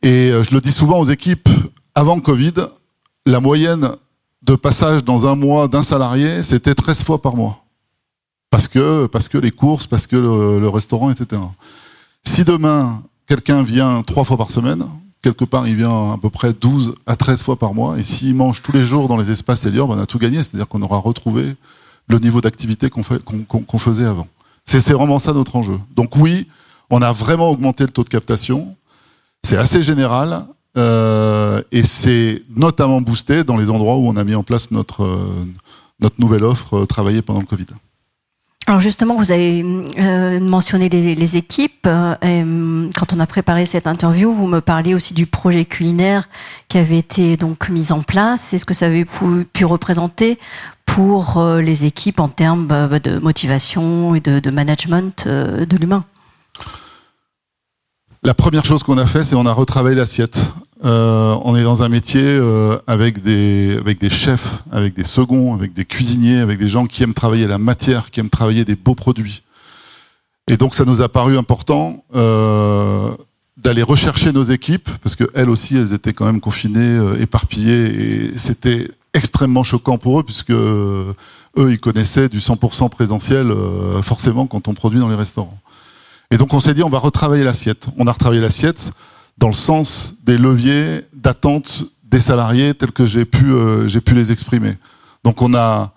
Et 0.02 0.32
euh, 0.32 0.42
je 0.42 0.56
le 0.56 0.60
dis 0.60 0.72
souvent 0.72 0.98
aux 0.98 1.06
équipes, 1.06 1.50
avant 1.94 2.20
Covid, 2.20 2.54
la 3.26 3.40
moyenne 3.40 3.92
de 4.42 4.56
passage 4.56 5.04
dans 5.04 5.28
un 5.28 5.36
mois 5.36 5.68
d'un 5.68 5.84
salarié, 5.84 6.44
c'était 6.44 6.74
13 6.74 7.04
fois 7.04 7.22
par 7.22 7.36
mois. 7.36 7.64
Parce 8.50 8.68
que, 8.68 9.06
parce 9.08 9.28
que 9.28 9.38
les 9.38 9.52
courses, 9.52 9.86
parce 9.86 10.08
que 10.08 10.16
le, 10.16 10.70
restaurant, 10.70 11.12
etc. 11.12 11.42
Si 12.26 12.44
demain, 12.44 13.04
quelqu'un 13.28 13.62
vient 13.62 14.02
trois 14.02 14.24
fois 14.24 14.38
par 14.38 14.50
semaine, 14.50 14.86
quelque 15.22 15.46
part, 15.46 15.68
il 15.68 15.76
vient 15.76 16.14
à 16.14 16.18
peu 16.18 16.30
près 16.30 16.54
12 16.54 16.96
à 17.06 17.16
13 17.16 17.44
fois 17.44 17.58
par 17.58 17.74
mois, 17.74 18.00
et 18.00 18.04
s'il 18.04 18.34
mange 18.34 18.62
tous 18.62 18.72
les 18.72 18.82
jours 18.82 19.08
dans 19.08 19.18
les 19.18 19.30
espaces 19.30 19.66
Elior, 19.66 19.88
ben, 19.88 19.98
on 19.98 20.02
a 20.02 20.06
tout 20.06 20.18
gagné, 20.18 20.38
c'est-à-dire 20.38 20.68
qu'on 20.68 20.82
aura 20.82 20.98
retrouvé 20.98 21.56
le 22.08 22.18
niveau 22.18 22.42
d'activité 22.42 22.90
qu'on 22.90 23.80
faisait 23.80 24.06
avant. 24.06 24.28
C'est 24.66 24.94
vraiment 24.94 25.20
ça 25.20 25.34
notre 25.34 25.56
enjeu. 25.56 25.80
Donc 25.96 26.16
oui, 26.16 26.48
on 26.90 27.02
a 27.02 27.12
vraiment 27.12 27.50
augmenté 27.50 27.84
le 27.84 27.90
taux 27.90 28.04
de 28.04 28.10
captation. 28.10 28.76
C'est 29.44 29.58
assez 29.58 29.84
général. 29.84 30.46
Euh, 30.78 31.62
et 31.72 31.84
c'est 31.84 32.44
notamment 32.56 33.02
boosté 33.02 33.44
dans 33.44 33.58
les 33.58 33.70
endroits 33.70 33.98
où 33.98 34.08
on 34.08 34.16
a 34.16 34.24
mis 34.24 34.36
en 34.36 34.44
place 34.44 34.72
notre, 34.72 35.04
euh, 35.04 35.46
notre 36.00 36.16
nouvelle 36.20 36.44
offre 36.44 36.80
euh, 36.80 36.86
travaillée 36.86 37.22
pendant 37.22 37.40
le 37.40 37.46
Covid. 37.46 37.66
Alors 38.68 38.80
justement, 38.80 39.16
vous 39.16 39.32
avez 39.32 39.64
mentionné 39.64 40.90
les, 40.90 41.38
équipes. 41.38 41.86
quand 41.86 43.14
on 43.14 43.20
a 43.20 43.26
préparé 43.26 43.66
cette 43.66 43.88
interview, 43.88 44.32
vous 44.32 44.46
me 44.46 44.62
parliez 44.62 44.94
aussi 44.94 45.16
du 45.16 45.26
projet 45.26 45.66
culinaire 45.66 46.30
qui 46.68 46.78
avait 46.78 47.00
été 47.00 47.36
donc 47.36 47.70
mis 47.70 47.92
en 47.92 48.04
place. 48.04 48.54
Est-ce 48.54 48.66
que 48.66 48.76
ça 48.76 48.86
avait 48.86 49.06
pu, 49.06 49.66
représenter 49.66 50.38
pour 50.86 51.44
les 51.60 51.86
équipes 51.86 52.20
en 52.20 52.28
termes 52.28 52.68
de 53.00 53.18
motivation 53.18 54.14
et 54.14 54.20
de 54.20 54.52
management 54.52 55.28
de 55.28 55.78
l'humain? 55.78 56.06
La 58.24 58.34
première 58.34 58.66
chose 58.66 58.84
qu'on 58.84 58.98
a 58.98 59.06
fait, 59.06 59.24
c'est 59.24 59.36
on 59.36 59.46
a 59.46 59.54
retravaillé 59.54 59.96
l'assiette. 59.96 60.46
Euh, 60.84 61.38
on 61.44 61.56
est 61.56 61.64
dans 61.64 61.84
un 61.84 61.90
métier 61.90 62.24
euh, 62.24 62.78
avec 62.88 63.22
des 63.22 63.78
avec 63.78 64.00
des 64.00 64.10
chefs, 64.10 64.64
avec 64.72 64.94
des 64.94 65.04
seconds, 65.04 65.54
avec 65.54 65.74
des 65.74 65.86
cuisiniers, 65.86 66.40
avec 66.40 66.60
des 66.60 66.70
gens 66.70 66.86
qui 66.86 67.04
aiment 67.04 67.14
travailler 67.14 67.48
la 67.48 67.58
matière, 67.58 68.12
qui 68.12 68.20
aiment 68.20 68.30
travailler 68.30 68.66
des 68.66 68.76
beaux 68.76 68.96
produits. 68.96 69.44
Et 70.48 70.58
donc 70.58 70.76
ça 70.76 70.84
nous 70.84 71.02
a 71.02 71.08
paru 71.08 71.38
important 71.38 72.04
euh, 72.16 73.12
d'aller 73.56 73.84
rechercher 73.84 74.34
nos 74.34 74.44
équipes 74.44 74.90
parce 75.02 75.16
que 75.16 75.30
elles 75.34 75.50
aussi 75.50 75.78
elles 75.78 75.94
étaient 75.94 76.14
quand 76.14 76.26
même 76.26 76.42
confinées, 76.42 77.00
éparpillées 77.22 78.32
et 78.32 78.38
c'était 78.38 78.90
extrêmement 79.14 79.64
choquant 79.64 79.98
pour 79.98 80.20
eux 80.20 80.24
puisque 80.24 80.52
eux 80.52 81.16
ils 81.58 81.80
connaissaient 81.80 82.30
du 82.30 82.40
100% 82.40 82.90
présentiel 82.90 83.54
forcément 84.02 84.48
quand 84.48 84.68
on 84.68 84.74
produit 84.74 85.00
dans 85.00 85.10
les 85.10 85.16
restaurants. 85.16 85.58
Et 86.32 86.38
donc 86.38 86.54
on 86.54 86.60
s'est 86.60 86.74
dit 86.74 86.84
on 86.84 86.90
va 86.90 87.00
retravailler 87.00 87.44
l'assiette. 87.44 87.88
On 87.98 88.08
a 88.08 88.12
retravaillé 88.12 88.42
l'assiette 88.42 88.92
dans 89.38 89.48
le 89.48 89.54
sens 89.54 90.16
des 90.26 90.38
leviers 90.38 91.06
d'attente 91.14 91.86
des 92.04 92.20
salariés 92.20 92.74
tels 92.74 92.92
que 92.92 93.06
j'ai 93.06 93.26
pu, 93.26 93.52
euh, 93.52 93.88
pu 94.04 94.14
les 94.14 94.32
exprimer. 94.32 94.78
Donc 95.24 95.42
on 95.42 95.54
a 95.54 95.94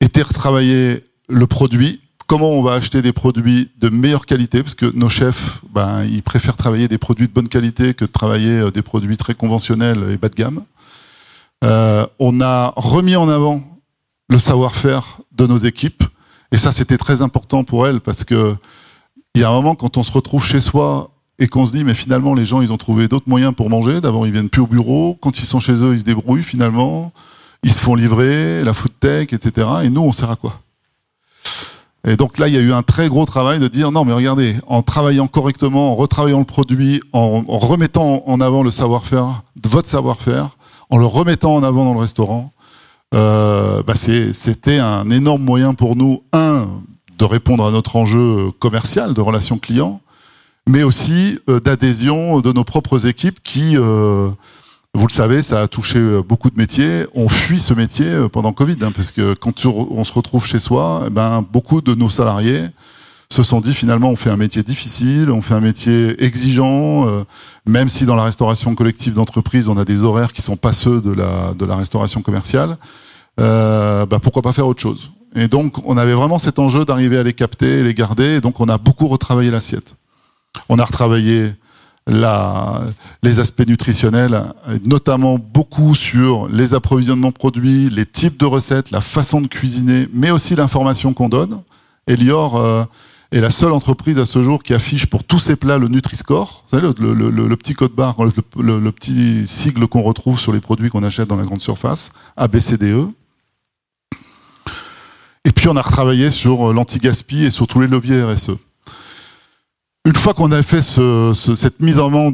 été 0.00 0.22
retravailler 0.22 1.04
le 1.28 1.46
produit, 1.46 2.00
comment 2.26 2.50
on 2.50 2.62
va 2.62 2.74
acheter 2.74 3.02
des 3.02 3.12
produits 3.12 3.70
de 3.78 3.88
meilleure 3.88 4.26
qualité, 4.26 4.62
parce 4.62 4.74
que 4.74 4.86
nos 4.94 5.08
chefs, 5.08 5.60
ben, 5.72 6.04
ils 6.04 6.22
préfèrent 6.22 6.56
travailler 6.56 6.88
des 6.88 6.98
produits 6.98 7.26
de 7.26 7.32
bonne 7.32 7.48
qualité 7.48 7.94
que 7.94 8.04
de 8.04 8.10
travailler 8.10 8.60
euh, 8.60 8.70
des 8.70 8.82
produits 8.82 9.16
très 9.16 9.34
conventionnels 9.34 10.10
et 10.10 10.16
bas 10.16 10.28
de 10.28 10.34
gamme. 10.34 10.62
Euh, 11.64 12.06
on 12.18 12.40
a 12.40 12.72
remis 12.76 13.16
en 13.16 13.28
avant 13.28 13.62
le 14.28 14.38
savoir-faire 14.38 15.20
de 15.32 15.46
nos 15.46 15.56
équipes, 15.56 16.04
et 16.52 16.58
ça 16.58 16.72
c'était 16.72 16.98
très 16.98 17.22
important 17.22 17.64
pour 17.64 17.86
elles, 17.86 18.00
parce 18.00 18.24
que 18.24 18.54
il 19.36 19.40
y 19.40 19.44
a 19.44 19.50
un 19.50 19.52
moment 19.52 19.74
quand 19.74 19.98
on 19.98 20.02
se 20.02 20.12
retrouve 20.12 20.46
chez 20.46 20.60
soi 20.60 21.10
et 21.38 21.46
qu'on 21.46 21.66
se 21.66 21.72
dit 21.72 21.84
mais 21.84 21.92
finalement 21.92 22.32
les 22.32 22.46
gens 22.46 22.62
ils 22.62 22.72
ont 22.72 22.78
trouvé 22.78 23.06
d'autres 23.06 23.28
moyens 23.28 23.54
pour 23.54 23.68
manger. 23.68 24.00
D'abord 24.00 24.26
ils 24.26 24.32
viennent 24.32 24.48
plus 24.48 24.62
au 24.62 24.66
bureau, 24.66 25.18
quand 25.20 25.38
ils 25.38 25.44
sont 25.44 25.60
chez 25.60 25.74
eux 25.74 25.92
ils 25.92 25.98
se 25.98 26.04
débrouillent 26.04 26.42
finalement, 26.42 27.12
ils 27.62 27.72
se 27.72 27.78
font 27.78 27.94
livrer, 27.94 28.64
la 28.64 28.72
food 28.72 28.92
tech, 28.98 29.34
etc. 29.34 29.68
Et 29.84 29.90
nous 29.90 30.00
on 30.00 30.12
sert 30.12 30.30
à 30.30 30.36
quoi? 30.36 30.60
Et 32.08 32.16
donc 32.16 32.38
là 32.38 32.48
il 32.48 32.54
y 32.54 32.56
a 32.56 32.60
eu 32.60 32.72
un 32.72 32.82
très 32.82 33.10
gros 33.10 33.26
travail 33.26 33.58
de 33.58 33.68
dire 33.68 33.92
non 33.92 34.06
mais 34.06 34.14
regardez, 34.14 34.56
en 34.66 34.80
travaillant 34.80 35.26
correctement, 35.26 35.92
en 35.92 35.96
retravaillant 35.96 36.38
le 36.38 36.46
produit, 36.46 37.02
en, 37.12 37.42
remettant 37.46 38.22
en 38.26 38.40
avant 38.40 38.62
le 38.62 38.70
savoir-faire, 38.70 39.42
votre 39.62 39.90
savoir-faire, 39.90 40.56
en 40.88 40.96
le 40.96 41.04
remettant 41.04 41.56
en 41.56 41.62
avant 41.62 41.84
dans 41.84 41.92
le 41.92 42.00
restaurant, 42.00 42.52
euh, 43.14 43.82
bah 43.82 43.96
c'était 43.96 44.78
un 44.78 45.10
énorme 45.10 45.42
moyen 45.42 45.74
pour 45.74 45.94
nous, 45.94 46.22
un, 46.32 46.68
de 47.18 47.24
répondre 47.24 47.66
à 47.66 47.70
notre 47.70 47.96
enjeu 47.96 48.50
commercial 48.58 49.14
de 49.14 49.20
relations 49.20 49.58
clients, 49.58 50.00
mais 50.68 50.82
aussi 50.82 51.38
euh, 51.48 51.60
d'adhésion 51.60 52.40
de 52.40 52.52
nos 52.52 52.64
propres 52.64 53.06
équipes 53.06 53.40
qui, 53.42 53.76
euh, 53.76 54.28
vous 54.94 55.06
le 55.06 55.12
savez, 55.12 55.42
ça 55.42 55.62
a 55.62 55.68
touché 55.68 55.98
euh, 55.98 56.22
beaucoup 56.22 56.50
de 56.50 56.58
métiers. 56.58 57.06
On 57.14 57.28
fuit 57.28 57.60
ce 57.60 57.74
métier 57.74 58.26
pendant 58.32 58.52
Covid, 58.52 58.76
hein, 58.82 58.92
parce 58.94 59.10
que 59.10 59.34
quand 59.34 59.66
on 59.66 60.04
se 60.04 60.12
retrouve 60.12 60.46
chez 60.46 60.58
soi, 60.58 61.04
eh 61.06 61.10
ben, 61.10 61.44
beaucoup 61.52 61.80
de 61.80 61.94
nos 61.94 62.10
salariés 62.10 62.64
se 63.28 63.42
sont 63.42 63.60
dit 63.60 63.74
finalement 63.74 64.08
on 64.10 64.14
fait 64.14 64.30
un 64.30 64.36
métier 64.36 64.62
difficile, 64.62 65.32
on 65.32 65.42
fait 65.42 65.54
un 65.54 65.60
métier 65.60 66.22
exigeant, 66.22 67.24
même 67.66 67.88
si 67.88 68.04
dans 68.04 68.14
la 68.14 68.22
restauration 68.22 68.76
collective 68.76 69.14
d'entreprise 69.14 69.66
on 69.66 69.76
a 69.76 69.84
des 69.84 70.04
horaires 70.04 70.32
qui 70.32 70.42
sont 70.42 70.56
pas 70.56 70.72
ceux 70.72 71.00
de 71.00 71.10
la, 71.10 71.52
de 71.54 71.64
la 71.64 71.74
restauration 71.74 72.22
commerciale, 72.22 72.78
euh, 73.38 74.06
bah 74.06 74.18
pourquoi 74.20 74.42
pas 74.42 74.52
faire 74.52 74.66
autre 74.66 74.80
chose? 74.80 75.10
Et 75.36 75.48
donc, 75.48 75.86
on 75.86 75.98
avait 75.98 76.14
vraiment 76.14 76.38
cet 76.38 76.58
enjeu 76.58 76.86
d'arriver 76.86 77.18
à 77.18 77.22
les 77.22 77.34
capter 77.34 77.84
les 77.84 77.92
garder. 77.92 78.36
Et 78.36 78.40
donc, 78.40 78.58
on 78.58 78.68
a 78.68 78.78
beaucoup 78.78 79.06
retravaillé 79.06 79.50
l'assiette. 79.50 79.96
On 80.70 80.78
a 80.78 80.84
retravaillé 80.84 81.52
les 83.22 83.38
aspects 83.38 83.66
nutritionnels, 83.66 84.44
notamment 84.84 85.38
beaucoup 85.38 85.94
sur 85.94 86.48
les 86.48 86.72
approvisionnements 86.72 87.32
produits, 87.32 87.90
les 87.90 88.06
types 88.06 88.38
de 88.38 88.46
recettes, 88.46 88.90
la 88.92 89.02
façon 89.02 89.42
de 89.42 89.46
cuisiner, 89.46 90.08
mais 90.14 90.30
aussi 90.30 90.54
l'information 90.54 91.12
qu'on 91.12 91.28
donne. 91.28 91.60
Elior 92.06 92.56
euh, 92.56 92.84
est 93.32 93.40
la 93.40 93.50
seule 93.50 93.72
entreprise 93.72 94.18
à 94.18 94.24
ce 94.24 94.42
jour 94.42 94.62
qui 94.62 94.72
affiche 94.72 95.06
pour 95.06 95.24
tous 95.24 95.40
ses 95.40 95.56
plats 95.56 95.78
le 95.78 95.88
Nutri-Score. 95.88 96.64
Vous 96.70 96.78
le, 96.78 97.56
petit 97.56 97.74
code 97.74 97.92
barre, 97.92 98.16
le, 98.24 98.90
petit 98.92 99.46
sigle 99.46 99.86
qu'on 99.88 100.02
retrouve 100.02 100.38
sur 100.38 100.52
les 100.52 100.60
produits 100.60 100.88
qu'on 100.88 101.02
achète 101.02 101.28
dans 101.28 101.36
la 101.36 101.44
grande 101.44 101.60
surface, 101.60 102.12
ABCDE. 102.36 103.08
Et 105.46 105.52
puis 105.52 105.68
on 105.68 105.76
a 105.76 105.82
retravaillé 105.82 106.32
sur 106.32 106.70
euh, 106.70 106.72
l'anti-gaspi 106.74 107.44
et 107.44 107.50
sur 107.52 107.68
tous 107.68 107.80
les 107.80 107.86
leviers 107.86 108.20
RSE. 108.24 108.50
Une 110.04 110.16
fois 110.16 110.34
qu'on 110.34 110.50
a 110.50 110.60
fait 110.62 110.82
cette 110.82 111.80
mise 111.80 112.00
en 112.00 112.06
avant, 112.06 112.32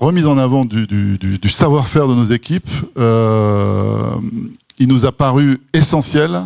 remise 0.00 0.26
en 0.26 0.38
avant 0.38 0.64
du, 0.64 1.48
savoir-faire 1.48 2.06
de 2.06 2.14
nos 2.14 2.24
équipes, 2.24 2.68
euh, 2.98 4.10
il 4.78 4.88
nous 4.88 5.06
a 5.06 5.12
paru 5.12 5.58
essentiel 5.72 6.40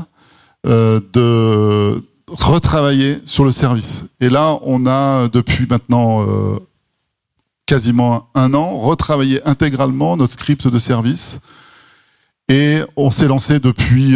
euh, 0.67 1.01
de 1.13 2.03
retravailler 2.29 3.21
sur 3.27 3.45
le 3.45 3.53
service. 3.53 4.05
Et 4.21 4.29
là, 4.31 4.59
on 4.63 4.87
a 4.87 5.29
depuis 5.29 5.67
maintenant 5.69 6.27
quasiment 7.65 8.29
un 8.35 8.53
an 8.53 8.79
retravaillé 8.79 9.41
intégralement 9.47 10.17
notre 10.19 10.35
script 10.35 10.69
de 10.69 10.79
service. 10.79 11.41
Et 12.49 12.81
on 12.97 13.11
s'est 13.11 13.29
lancé 13.29 13.61
depuis 13.61 14.15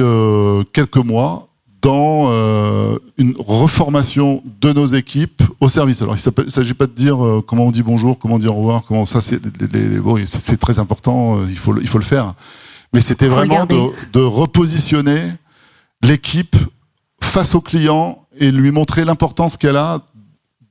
quelques 0.72 0.96
mois 0.96 1.48
dans 1.84 2.28
euh, 2.30 2.96
une 3.18 3.34
reformation 3.38 4.42
de 4.60 4.72
nos 4.72 4.86
équipes 4.86 5.42
au 5.60 5.68
service. 5.68 6.00
Alors, 6.00 6.16
il 6.16 6.44
ne 6.44 6.50
s'agit 6.50 6.72
pas 6.72 6.86
de 6.86 6.92
dire 6.92 7.18
comment 7.46 7.66
on 7.66 7.70
dit 7.70 7.82
bonjour, 7.82 8.18
comment 8.18 8.36
on 8.36 8.38
dit 8.38 8.48
au 8.48 8.54
revoir, 8.54 8.84
comment 8.84 9.04
ça, 9.04 9.20
c'est 9.20 10.60
très 10.60 10.78
important, 10.78 11.46
il 11.46 11.58
faut, 11.58 11.78
il 11.78 11.86
faut 11.86 11.98
le 11.98 12.04
faire. 12.04 12.34
Mais 12.94 13.02
c'était 13.02 13.28
vraiment 13.28 13.66
de, 13.66 13.76
de 14.12 14.20
repositionner 14.20 15.32
l'équipe 16.02 16.56
face 17.20 17.54
au 17.54 17.60
client 17.60 18.24
et 18.38 18.50
lui 18.50 18.70
montrer 18.70 19.04
l'importance 19.04 19.56
qu'elle 19.58 19.76
a 19.76 20.00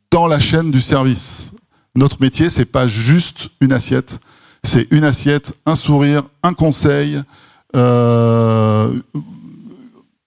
dans 0.10 0.27
la 0.27 0.39
chaîne 0.39 0.72
du 0.72 0.82
service. 0.82 1.51
Notre 1.96 2.20
métier, 2.22 2.50
c'est 2.50 2.65
pas 2.65 2.88
juste 2.88 3.50
une 3.62 3.72
assiette, 3.72 4.20
c'est 4.63 4.88
une 4.89 5.03
assiette, 5.03 5.53
un 5.65 5.75
sourire, 5.75 6.24
un 6.41 6.53
conseil, 6.53 7.22
euh, 7.75 8.93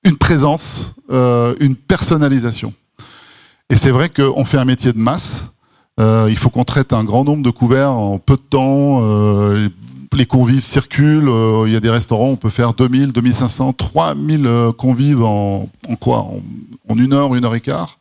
une 0.06 0.16
présence, 0.16 0.94
euh, 1.10 1.54
une 1.58 1.74
personnalisation. 1.74 2.72
Et 3.68 3.76
c'est 3.76 3.90
vrai 3.90 4.08
qu'on 4.08 4.44
fait 4.44 4.56
un 4.56 4.64
métier 4.64 4.92
de 4.92 4.98
masse. 4.98 5.46
Euh, 5.98 6.28
il 6.30 6.36
faut 6.36 6.48
qu'on 6.48 6.62
traite 6.64 6.92
un 6.92 7.02
grand 7.02 7.24
nombre 7.24 7.42
de 7.42 7.50
couverts 7.50 7.90
en 7.90 8.18
peu 8.18 8.36
de 8.36 8.40
temps. 8.40 9.00
Euh, 9.02 9.68
les 10.12 10.26
convives 10.26 10.62
circulent. 10.64 11.30
Il 11.66 11.72
y 11.72 11.76
a 11.76 11.80
des 11.80 11.90
restaurants, 11.90 12.28
on 12.28 12.36
peut 12.36 12.50
faire 12.50 12.72
2000, 12.72 13.10
2500, 13.12 13.72
3000 13.72 14.48
convives 14.78 15.24
en, 15.24 15.68
quoi? 16.00 16.28
En, 16.88 16.96
une 16.96 17.12
heure, 17.12 17.34
une 17.34 17.44
heure 17.44 17.56
et 17.56 17.60
quart. 17.60 17.98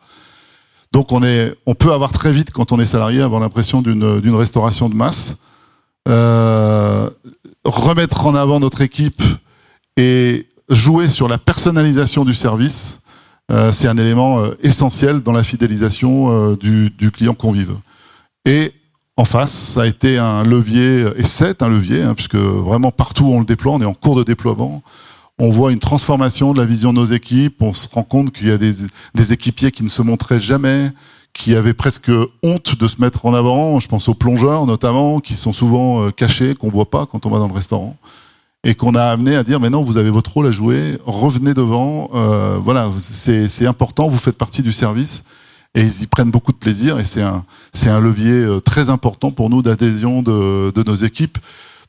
Donc 0.94 1.12
on, 1.12 1.24
est, 1.24 1.56
on 1.66 1.74
peut 1.74 1.92
avoir 1.92 2.12
très 2.12 2.32
vite, 2.32 2.52
quand 2.52 2.72
on 2.72 2.80
est 2.80 2.86
salarié, 2.86 3.22
avoir 3.22 3.42
l'impression 3.42 3.82
d'une 3.82 4.36
restauration 4.36 4.88
de 4.90 4.96
masse. 4.96 5.36
Remettre 7.66 8.26
en 8.26 8.36
avant 8.36 8.60
notre 8.60 8.82
équipe 8.82 9.24
et 9.98 10.46
jouer 10.70 11.08
sur 11.08 11.28
la 11.28 11.38
personnalisation 11.38 12.26
du 12.26 12.34
service, 12.34 13.00
euh, 13.52 13.72
c'est 13.72 13.88
un 13.88 13.98
élément 13.98 14.44
essentiel 14.64 15.22
dans 15.22 15.32
la 15.32 15.44
fidélisation 15.44 16.54
du, 16.54 16.90
du 16.90 17.12
client 17.12 17.34
convive. 17.34 17.76
Et 18.46 18.74
en 19.18 19.26
face. 19.26 19.52
Ça 19.52 19.84
a 19.84 19.86
été 19.86 20.18
un 20.18 20.44
levier, 20.44 21.06
et 21.16 21.24
c'est 21.24 21.62
un 21.62 21.70
levier, 21.70 22.02
hein, 22.02 22.14
puisque 22.16 22.36
vraiment 22.36 22.92
partout 22.92 23.26
où 23.26 23.34
on 23.34 23.40
le 23.40 23.46
déploie, 23.46 23.74
on 23.74 23.82
est 23.82 23.86
en 23.86 23.94
cours 23.94 24.16
de 24.16 24.24
déploiement. 24.24 24.84
On 25.40 25.50
voit 25.50 25.72
une 25.72 25.80
transformation 25.80 26.54
de 26.54 26.60
la 26.60 26.66
vision 26.66 26.94
de 26.94 26.98
nos 26.98 27.06
équipes. 27.06 27.62
On 27.62 27.74
se 27.74 27.88
rend 27.90 28.04
compte 28.04 28.32
qu'il 28.32 28.48
y 28.48 28.52
a 28.52 28.58
des, 28.58 29.34
équipiers 29.34 29.72
qui 29.72 29.84
ne 29.84 29.90
se 29.90 30.02
montraient 30.02 30.40
jamais, 30.40 30.92
qui 31.34 31.56
avaient 31.56 31.74
presque 31.74 32.12
honte 32.42 32.78
de 32.78 32.88
se 32.88 33.02
mettre 33.02 33.26
en 33.26 33.34
avant. 33.34 33.80
Je 33.80 33.88
pense 33.88 34.08
aux 34.08 34.14
plongeurs 34.14 34.66
notamment, 34.66 35.20
qui 35.20 35.36
sont 35.36 35.52
souvent 35.52 36.04
euh, 36.04 36.12
cachés, 36.12 36.56
qu'on 36.56 36.70
voit 36.70 36.90
pas 36.90 37.06
quand 37.06 37.26
on 37.26 37.30
va 37.30 37.40
dans 37.40 37.48
le 37.48 37.54
restaurant, 37.54 37.98
et 38.66 38.74
qu'on 38.74 38.96
a 38.96 39.04
amené 39.04 39.36
à 39.36 39.44
dire 39.44 39.60
mais 39.60 39.70
non, 39.70 39.84
vous 39.84 39.98
avez 39.98 40.10
votre 40.10 40.34
rôle 40.34 40.48
à 40.48 40.52
jouer, 40.52 40.98
revenez 41.06 41.54
devant. 41.54 42.10
Euh, 42.16 42.58
voilà, 42.62 42.92
c'est 42.98 43.68
important. 43.68 44.10
Vous 44.10 44.18
faites 44.18 44.38
partie 44.38 44.64
du 44.64 44.74
service 44.74 45.24
et 45.76 45.82
ils 45.82 46.02
y 46.02 46.08
prennent 46.08 46.32
beaucoup 46.32 46.52
de 46.52 46.58
plaisir 46.58 47.00
et 47.00 47.06
c'est 47.06 47.22
un, 47.22 47.46
un 47.86 48.00
levier 48.00 48.32
euh, 48.32 48.60
très 48.60 48.90
important 48.90 49.32
pour 49.32 49.52
nous 49.52 49.62
d'adhésion 49.62 50.24
de, 50.24 50.72
de 50.72 50.84
nos 50.84 50.96
équipes. 50.96 51.38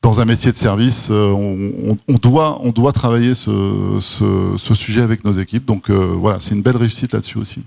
Dans 0.03 0.21
un 0.21 0.27
métier 0.27 0.53
de 0.53 0.59
service, 0.59 1.09
euh, 1.11 1.31
on, 1.31 1.97
on, 2.07 2.19
doit, 2.19 2.61
on 2.63 2.71
doit 2.71 2.93
travailler 2.93 3.35
ce, 3.35 3.97
ce, 4.01 4.55
ce, 4.59 4.75
sujet 4.75 5.01
avec 5.01 5.25
nos 5.25 5.33
équipes. 5.33 5.65
Donc 5.65 5.89
euh, 5.89 6.15
voilà, 6.15 6.39
c'est 6.41 6.55
une 6.55 6.63
belle 6.63 6.77
réussite 6.77 7.15
là-dessus 7.15 7.39
aussi. 7.39 7.65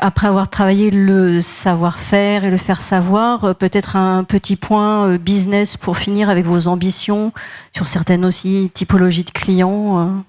Après 0.00 0.26
avoir 0.26 0.48
travaillé 0.48 0.90
le 0.90 1.40
savoir-faire 1.40 2.44
et 2.44 2.50
le 2.50 2.56
faire 2.56 2.80
savoir, 2.80 3.54
peut-être 3.54 3.96
un 3.96 4.24
petit 4.24 4.56
point 4.56 5.16
business 5.16 5.76
pour 5.76 5.96
finir 5.96 6.28
avec 6.30 6.44
vos 6.44 6.68
ambitions 6.68 7.32
sur 7.74 7.86
certaines 7.86 8.24
aussi 8.24 8.70
typologies 8.74 9.24
de 9.24 9.30
clients. 9.30 10.22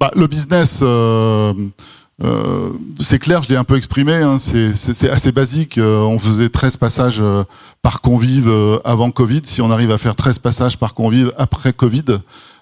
Bah, 0.00 0.12
le 0.14 0.28
business, 0.28 0.78
euh, 0.82 1.52
euh, 2.24 2.70
c'est 3.00 3.18
clair, 3.18 3.42
je 3.42 3.48
l'ai 3.48 3.56
un 3.56 3.64
peu 3.64 3.76
exprimé, 3.76 4.14
hein, 4.14 4.38
c'est 4.38 5.10
assez 5.10 5.32
basique. 5.32 5.78
Euh, 5.78 6.00
on 6.00 6.18
faisait 6.18 6.48
13 6.48 6.76
passages 6.76 7.18
euh, 7.20 7.44
par 7.82 8.00
convive 8.00 8.50
avant 8.84 9.10
Covid. 9.10 9.42
Si 9.44 9.60
on 9.62 9.70
arrive 9.70 9.92
à 9.92 9.98
faire 9.98 10.16
13 10.16 10.38
passages 10.40 10.78
par 10.78 10.94
convive 10.94 11.32
après 11.36 11.72
Covid, 11.72 12.04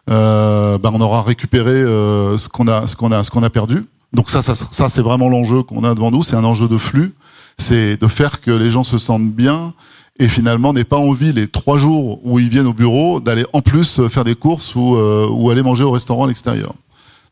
ben 0.09 0.81
on 0.85 1.00
aura 1.00 1.22
récupéré 1.22 1.83
ce 1.83 2.48
qu'on 2.48 2.68
a, 2.68 2.83
a, 2.83 3.24
ce 3.24 3.31
qu'on 3.31 3.42
a 3.42 3.50
perdu. 3.50 3.85
Donc 4.12 4.31
ça, 4.31 4.42
ça, 4.42 4.55
ça 4.55 4.88
c'est 4.88 5.03
vraiment 5.03 5.29
l'enjeu 5.29 5.62
qu'on 5.62 5.85
a 5.85 5.95
devant 5.95 6.11
nous. 6.11 6.23
C'est 6.23 6.37
un 6.37 6.45
enjeu 6.45 6.69
de 6.69 6.79
flux. 6.79 7.14
C'est 7.59 7.97
de 7.97 8.07
faire 8.09 8.40
que 8.40 8.51
les 8.51 8.71
gens 8.71 8.85
se 8.85 8.99
sentent 8.99 9.31
bien 9.31 9.73
et 10.19 10.29
finalement 10.29 10.73
n'aient 10.73 10.85
pas 10.85 10.99
envie 10.99 11.33
les 11.33 11.49
trois 11.49 11.79
jours 11.79 12.21
où 12.25 12.38
ils 12.38 12.49
viennent 12.49 12.66
au 12.66 12.73
bureau 12.73 13.21
d'aller 13.21 13.47
en 13.53 13.62
plus 13.62 14.07
faire 14.09 14.25
des 14.25 14.35
courses 14.35 14.75
ou, 14.75 14.97
ou 14.97 15.51
aller 15.51 15.62
manger 15.62 15.85
au 15.85 15.90
restaurant 15.90 16.25
à 16.25 16.29
l'extérieur. 16.29 16.75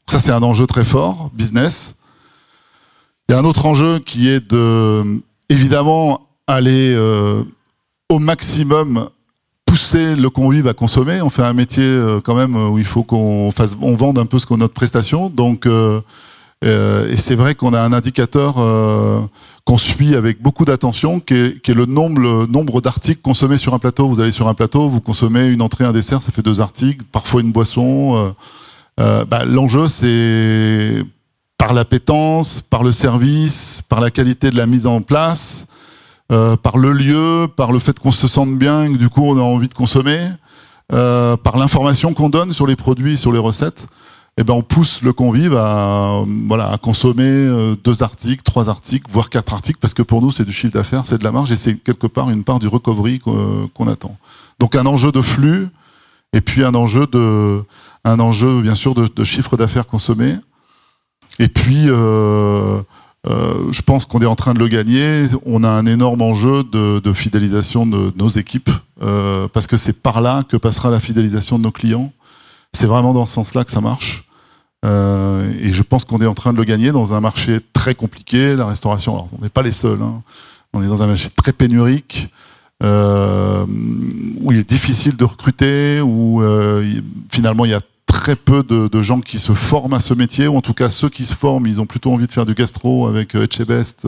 Ça, 0.09 0.21
c'est 0.21 0.33
un 0.33 0.43
enjeu 0.43 0.67
très 0.67 0.85
fort, 0.85 1.31
business. 1.35 1.97
Il 3.29 3.33
y 3.33 3.35
a 3.35 3.39
un 3.39 3.45
autre 3.45 3.65
enjeu 3.67 4.01
qui 4.01 4.29
est 4.29 4.51
de, 4.51 5.03
évidemment, 5.49 6.29
aller 6.47 6.93
euh, 6.95 7.43
au 8.11 8.19
maximum 8.19 9.09
pousser 9.65 10.15
le 10.15 10.29
convive 10.29 10.69
à 10.69 10.75
consommer. 10.75 11.23
On 11.23 11.31
fait 11.31 11.43
un 11.43 11.55
métier 11.55 11.83
euh, 11.83 12.21
quand 12.21 12.35
même 12.35 12.55
où 12.55 12.79
il 12.79 12.85
faut 12.85 13.03
qu'on 13.03 13.51
fasse, 13.51 13.77
on 13.81 13.97
vende 13.97 14.19
un 14.19 14.27
peu 14.27 14.39
ce 14.39 14.47
qu'on 14.47 14.59
notre 14.59 14.75
prestation. 14.75 15.31
Donc, 15.31 15.67
euh, 16.65 17.11
et 17.11 17.17
c'est 17.17 17.35
vrai 17.35 17.55
qu'on 17.55 17.75
a 17.75 17.81
un 17.81 17.93
indicateur 17.93 18.55
qu'on 19.65 19.79
suit 19.79 20.15
avec 20.15 20.43
beaucoup 20.43 20.65
d'attention, 20.65 21.21
qui 21.21 21.35
est, 21.35 21.69
le 21.69 21.87
nombre, 21.87 22.21
le 22.21 22.47
nombre 22.47 22.81
d'articles 22.81 23.21
consommés 23.23 23.59
sur 23.59 23.75
un 23.75 23.79
plateau. 23.79 24.09
Vous 24.09 24.21
allez 24.21 24.33
sur 24.33 24.49
un 24.49 24.55
plateau, 24.55 24.89
vous 24.89 25.01
consommez 25.01 25.47
une 25.47 25.63
entrée, 25.63 25.85
un 25.85 25.93
dessert, 25.93 26.23
ça 26.23 26.33
fait 26.33 26.43
deux 26.43 26.61
articles, 26.61 27.05
parfois 27.13 27.41
une 27.41 27.53
boisson. 27.53 28.35
Bah, 28.99 29.45
L'enjeu, 29.45 29.89
c'est 29.89 31.05
par 31.65 31.73
l'appétence, 31.73 32.61
par 32.61 32.83
le 32.83 32.93
service, 32.93 33.83
par 33.89 34.01
la 34.01 34.11
qualité 34.11 34.51
de 34.51 34.57
la 34.57 34.67
mise 34.67 34.87
en 34.87 35.01
place, 35.01 35.67
euh, 36.31 36.57
par 36.57 36.77
le 36.77 36.93
lieu, 36.93 37.47
par 37.57 37.73
le 37.73 37.79
fait 37.79 37.99
qu'on 37.99 38.11
se 38.11 38.29
sente 38.29 38.59
bien 38.59 38.93
que 38.93 38.99
du 38.99 39.09
coup 39.09 39.23
on 39.25 39.39
a 39.39 39.41
envie 39.41 39.69
de 39.69 39.75
consommer, 39.75 40.29
euh, 40.93 41.39
par 41.39 41.57
l'information 41.57 42.13
qu'on 42.13 42.29
donne 42.29 42.53
sur 42.53 42.67
les 42.67 42.77
produits, 42.77 43.17
sur 43.17 43.33
les 43.33 43.39
recettes, 43.39 43.87
eh 44.37 44.45
ben 44.45 44.55
on 44.55 44.63
pousse 44.63 45.03
le 45.03 45.13
convive 45.13 45.57
à 45.57 46.25
voilà 46.49 46.71
à 46.71 46.79
consommer 46.79 47.23
euh, 47.25 47.77
deux 47.83 48.03
articles, 48.03 48.43
trois 48.43 48.69
articles, 48.69 49.11
voire 49.11 49.31
quatre 49.31 49.53
articles, 49.53 49.79
parce 49.81 49.95
que 49.95 50.03
pour 50.03 50.23
nous 50.23 50.33
c'est 50.33 50.45
du 50.45 50.53
chiffre 50.53 50.73
d'affaires, 50.73 51.07
c'est 51.07 51.19
de 51.19 51.25
la 51.25 51.33
marge 51.33 51.53
et 51.53 51.57
c'est 51.57 51.77
quelque 51.77 52.07
part 52.07 52.31
une 52.31 52.45
part 52.45 52.59
du 52.59 52.69
recovery 52.69 53.21
qu'on 53.21 53.89
attend. 53.89 54.17
Donc 54.59 54.75
un 54.75 54.87
enjeu 54.87 55.13
de 55.13 55.23
flux 55.23 55.69
et 56.33 56.41
puis 56.41 56.65
un 56.65 56.75
enjeu 56.75 57.07
de 57.07 57.63
un 58.05 58.21
enjeu 58.21 58.61
bien 58.61 58.75
sûr 58.75 58.95
de, 58.95 59.25
chiffre 59.25 59.57
d'affaires 59.57 59.87
consommé. 59.87 60.37
Et 61.39 61.49
puis, 61.49 61.89
euh, 61.89 62.81
euh, 63.27 63.55
je 63.71 63.83
pense 63.83 64.05
qu'on 64.05 64.21
est 64.21 64.27
en 64.27 64.37
train 64.37 64.55
de 64.55 64.59
le 64.59 64.69
gagner. 64.69 65.25
On 65.47 65.65
a 65.65 65.69
un 65.69 65.87
énorme 65.87 66.23
enjeu 66.23 66.63
de, 66.63 67.13
fidélisation 67.13 67.87
de, 67.87 68.13
nos 68.17 68.29
équipes, 68.29 68.71
euh, 69.03 69.49
parce 69.49 69.67
que 69.67 69.77
c'est 69.77 70.03
par 70.03 70.21
là 70.21 70.45
que 70.49 70.57
passera 70.57 70.91
la 70.91 71.01
fidélisation 71.01 71.59
de 71.59 71.65
nos 71.65 71.73
clients. 71.73 72.13
C'est 72.75 72.87
vraiment 72.87 73.15
dans 73.15 73.25
ce 73.25 73.35
sens-là 73.35 73.65
que 73.65 73.71
ça 73.71 73.81
marche. 73.81 74.25
Euh, 74.85 75.51
et 75.61 75.73
je 75.73 75.83
pense 75.83 76.05
qu'on 76.05 76.21
est 76.21 76.27
en 76.27 76.35
train 76.35 76.53
de 76.53 76.59
le 76.59 76.65
gagner 76.65 76.93
dans 76.93 77.15
un 77.15 77.21
marché 77.21 77.61
très 77.73 77.95
compliqué, 77.95 78.57
la 78.57 78.67
restauration. 78.67 79.15
Alors, 79.15 79.29
on 79.39 79.43
n'est 79.43 79.49
pas 79.49 79.63
les 79.63 79.73
seuls. 79.73 80.03
Hein. 80.03 80.23
On 80.73 80.83
est 80.83 80.89
dans 80.89 81.01
un 81.01 81.07
marché 81.07 81.31
très 81.31 81.53
pénurique. 81.53 82.29
Euh, 82.83 83.65
où 84.41 84.51
il 84.53 84.59
est 84.59 84.69
difficile 84.69 85.17
de 85.17 85.25
recruter, 85.25 86.01
où 86.01 86.43
euh, 86.43 86.85
finalement 87.31 87.65
il 87.65 87.71
y 87.71 87.75
a 87.75 87.81
très 88.05 88.35
peu 88.35 88.65
de, 88.65 89.01
gens 89.01 89.21
qui 89.21 89.39
se 89.39 89.53
forment 89.53 89.95
à 89.95 90.01
ce 90.01 90.13
métier, 90.13 90.49
ou 90.49 90.57
en 90.57 90.61
tout 90.61 90.75
cas 90.75 90.91
ceux 90.91 91.09
qui 91.09 91.25
se 91.25 91.35
forment, 91.37 91.69
ils 91.69 91.81
ont 91.81 91.87
plutôt 91.87 92.13
envie 92.13 92.27
de 92.27 92.33
faire 92.33 92.45
du 92.45 92.53
gastro 92.53 93.07
avec 93.07 93.37
Etchebest 93.37 94.07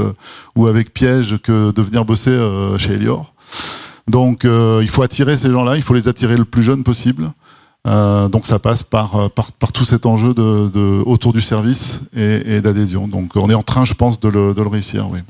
ou 0.57 0.67
avec 0.67 0.93
Piège 0.93 1.39
que 1.39 1.71
de 1.71 1.81
venir 1.81 2.05
bosser 2.05 2.37
chez 2.77 2.95
Elior. 2.95 3.33
Donc 4.09 4.45
il 4.45 4.91
faut 4.91 5.03
attirer 5.03 5.37
ces 5.37 5.51
gens-là, 5.51 5.77
il 5.77 5.83
faut 5.83 5.95
les 5.95 6.09
attirer 6.09 6.37
le 6.37 6.45
plus 6.45 6.65
jeune 6.65 6.83
possible. 6.83 7.31
Donc 7.87 8.47
ça 8.47 8.59
passe 8.59 8.83
par, 8.83 9.31
par, 9.31 9.53
par 9.53 9.73
tout 9.73 9.85
cet 9.85 10.07
enjeu 10.07 10.35
de, 10.35 10.69
de 10.69 11.03
autour 11.07 11.33
du 11.33 11.41
service 11.41 12.01
et, 12.15 12.57
et 12.57 12.61
d'adhésion. 12.61 13.09
Donc 13.09 13.37
on 13.37 13.49
est 13.49 13.55
en 13.55 13.63
train, 13.63 13.85
je 13.85 13.95
pense, 13.95 14.19
de 14.21 14.29
le, 14.29 14.55
de 14.55 14.63
le 14.63 14.69
réussir. 14.69 15.09
Oui. 15.11 15.21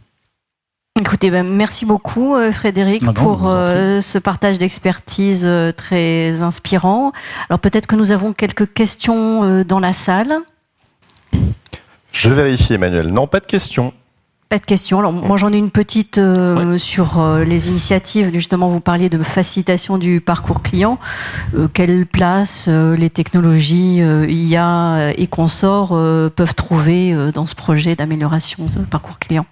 Écoutez, 0.99 1.31
ben, 1.31 1.47
merci 1.47 1.85
beaucoup 1.85 2.35
euh, 2.35 2.51
Frédéric 2.51 3.03
ah 3.07 3.12
pour 3.12 3.47
euh, 3.47 4.01
ce 4.01 4.16
partage 4.16 4.59
d'expertise 4.59 5.42
euh, 5.45 5.71
très 5.71 6.42
inspirant. 6.42 7.12
Alors 7.51 7.61
peut-être 7.61 7.87
que 7.87 7.97
nous 7.97 8.12
avons 8.12 8.33
quelques 8.33 8.73
questions 8.73 9.62
dans 9.62 9.79
la 9.79 9.92
salle. 9.92 10.38
Je 12.12 12.31
vérifie 12.31 12.73
Emmanuel. 12.73 13.09
Non, 13.09 13.27
pas 13.27 13.40
de 13.40 13.47
questions. 13.47 13.92
Pas 14.48 14.59
de 14.59 14.64
questions. 14.64 15.00
Alors, 15.00 15.12
moi, 15.12 15.37
j'en 15.37 15.52
ai 15.52 15.59
une 15.59 15.72
petite 15.72 16.18
euh, 16.18 16.78
sur 16.78 17.18
euh, 17.18 17.42
les 17.42 17.68
initiatives. 17.68 18.30
Justement, 18.32 18.68
vous 18.68 18.78
parliez 18.78 19.09
de 19.09 19.20
facilitation 19.20 19.98
du 19.98 20.20
parcours 20.20 20.62
client. 20.62 21.00
Euh, 21.56 21.66
quelle 21.66 22.06
place 22.06 22.68
les 22.68 23.11
technologies 23.11 23.96
IA 24.28 25.12
et 25.16 25.26
consorts 25.26 25.88
peuvent 25.88 26.54
trouver 26.54 27.32
dans 27.35 27.46
ce 27.46 27.56
projet 27.56 27.96
d'amélioration 27.96 28.66
de 28.76 28.85
parcours 28.85 29.18
client? 29.18 29.46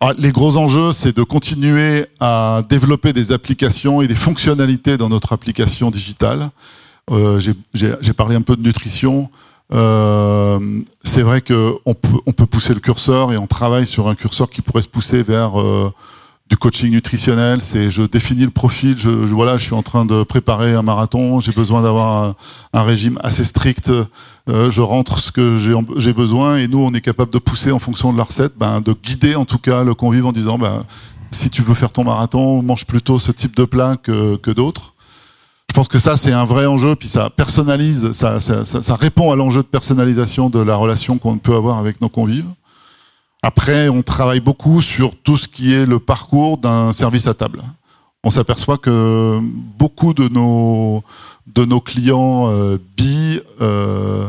Ah, 0.00 0.12
les 0.16 0.30
gros 0.30 0.56
enjeux, 0.56 0.92
c'est 0.92 1.16
de 1.16 1.24
continuer 1.24 2.06
à 2.20 2.62
développer 2.68 3.12
des 3.12 3.32
applications 3.32 4.00
et 4.00 4.06
des 4.06 4.14
fonctionnalités 4.14 4.96
dans 4.96 5.08
notre 5.08 5.32
application 5.32 5.90
digitale. 5.90 6.50
J'ai 7.72 8.12
parlé 8.16 8.36
un 8.36 8.42
peu 8.42 8.54
de 8.54 8.62
nutrition. 8.62 9.28
Euh, 9.72 10.58
c'est 11.02 11.22
vrai 11.22 11.40
qu'on 11.40 11.94
peut, 11.94 12.18
on 12.26 12.32
peut 12.32 12.46
pousser 12.46 12.74
le 12.74 12.80
curseur 12.80 13.32
et 13.32 13.36
on 13.36 13.46
travaille 13.46 13.86
sur 13.86 14.08
un 14.08 14.14
curseur 14.14 14.50
qui 14.50 14.62
pourrait 14.62 14.82
se 14.82 14.88
pousser 14.88 15.22
vers 15.22 15.60
euh, 15.60 15.92
du 16.48 16.56
coaching 16.56 16.90
nutritionnel. 16.90 17.60
C'est 17.62 17.90
je 17.90 18.02
définis 18.02 18.44
le 18.44 18.50
profil. 18.50 18.96
Je, 18.98 19.08
voilà, 19.08 19.56
je 19.56 19.64
suis 19.64 19.74
en 19.74 19.82
train 19.82 20.04
de 20.04 20.24
préparer 20.24 20.74
un 20.74 20.82
marathon. 20.82 21.40
J'ai 21.40 21.52
besoin 21.52 21.82
d'avoir 21.82 22.34
un, 22.72 22.82
régime 22.82 23.18
assez 23.22 23.44
strict. 23.44 23.90
Euh, 24.48 24.70
je 24.70 24.82
rentre 24.82 25.18
ce 25.18 25.30
que 25.30 25.58
j'ai 25.96 26.12
besoin 26.12 26.56
et 26.56 26.66
nous, 26.66 26.80
on 26.80 26.92
est 26.92 27.00
capable 27.00 27.32
de 27.32 27.38
pousser 27.38 27.70
en 27.70 27.78
fonction 27.78 28.12
de 28.12 28.18
la 28.18 28.24
recette, 28.24 28.54
ben, 28.58 28.80
de 28.80 28.92
guider 28.92 29.36
en 29.36 29.44
tout 29.44 29.58
cas 29.58 29.84
le 29.84 29.94
convive 29.94 30.26
en 30.26 30.32
disant, 30.32 30.58
ben, 30.58 30.84
si 31.30 31.48
tu 31.48 31.62
veux 31.62 31.74
faire 31.74 31.90
ton 31.90 32.02
marathon, 32.02 32.60
mange 32.62 32.84
plutôt 32.86 33.20
ce 33.20 33.30
type 33.30 33.54
de 33.56 33.64
plat 33.64 33.96
que, 33.96 34.34
que 34.36 34.50
d'autres. 34.50 34.94
Je 35.70 35.72
pense 35.72 35.86
que 35.86 36.00
ça, 36.00 36.16
c'est 36.16 36.32
un 36.32 36.46
vrai 36.46 36.66
enjeu, 36.66 36.96
puis 36.96 37.06
ça 37.06 37.30
personnalise, 37.30 38.10
ça, 38.10 38.40
répond 38.96 39.30
à 39.30 39.36
l'enjeu 39.36 39.62
de 39.62 39.68
personnalisation 39.68 40.50
de 40.50 40.58
la 40.58 40.74
relation 40.74 41.16
qu'on 41.16 41.38
peut 41.38 41.54
avoir 41.54 41.78
avec 41.78 42.00
nos 42.00 42.08
convives. 42.08 42.48
Après, 43.40 43.88
on 43.88 44.02
travaille 44.02 44.40
beaucoup 44.40 44.82
sur 44.82 45.14
tout 45.14 45.36
ce 45.36 45.46
qui 45.46 45.72
est 45.72 45.86
le 45.86 46.00
parcours 46.00 46.58
d'un 46.58 46.92
service 46.92 47.28
à 47.28 47.34
table. 47.34 47.62
On 48.24 48.30
s'aperçoit 48.30 48.78
que 48.78 49.38
beaucoup 49.78 50.12
de 50.12 50.26
nos, 50.26 51.04
de 51.46 51.64
nos 51.64 51.80
clients 51.80 52.48
euh, 52.50 52.76
bi 52.96 53.38
euh, 53.60 54.28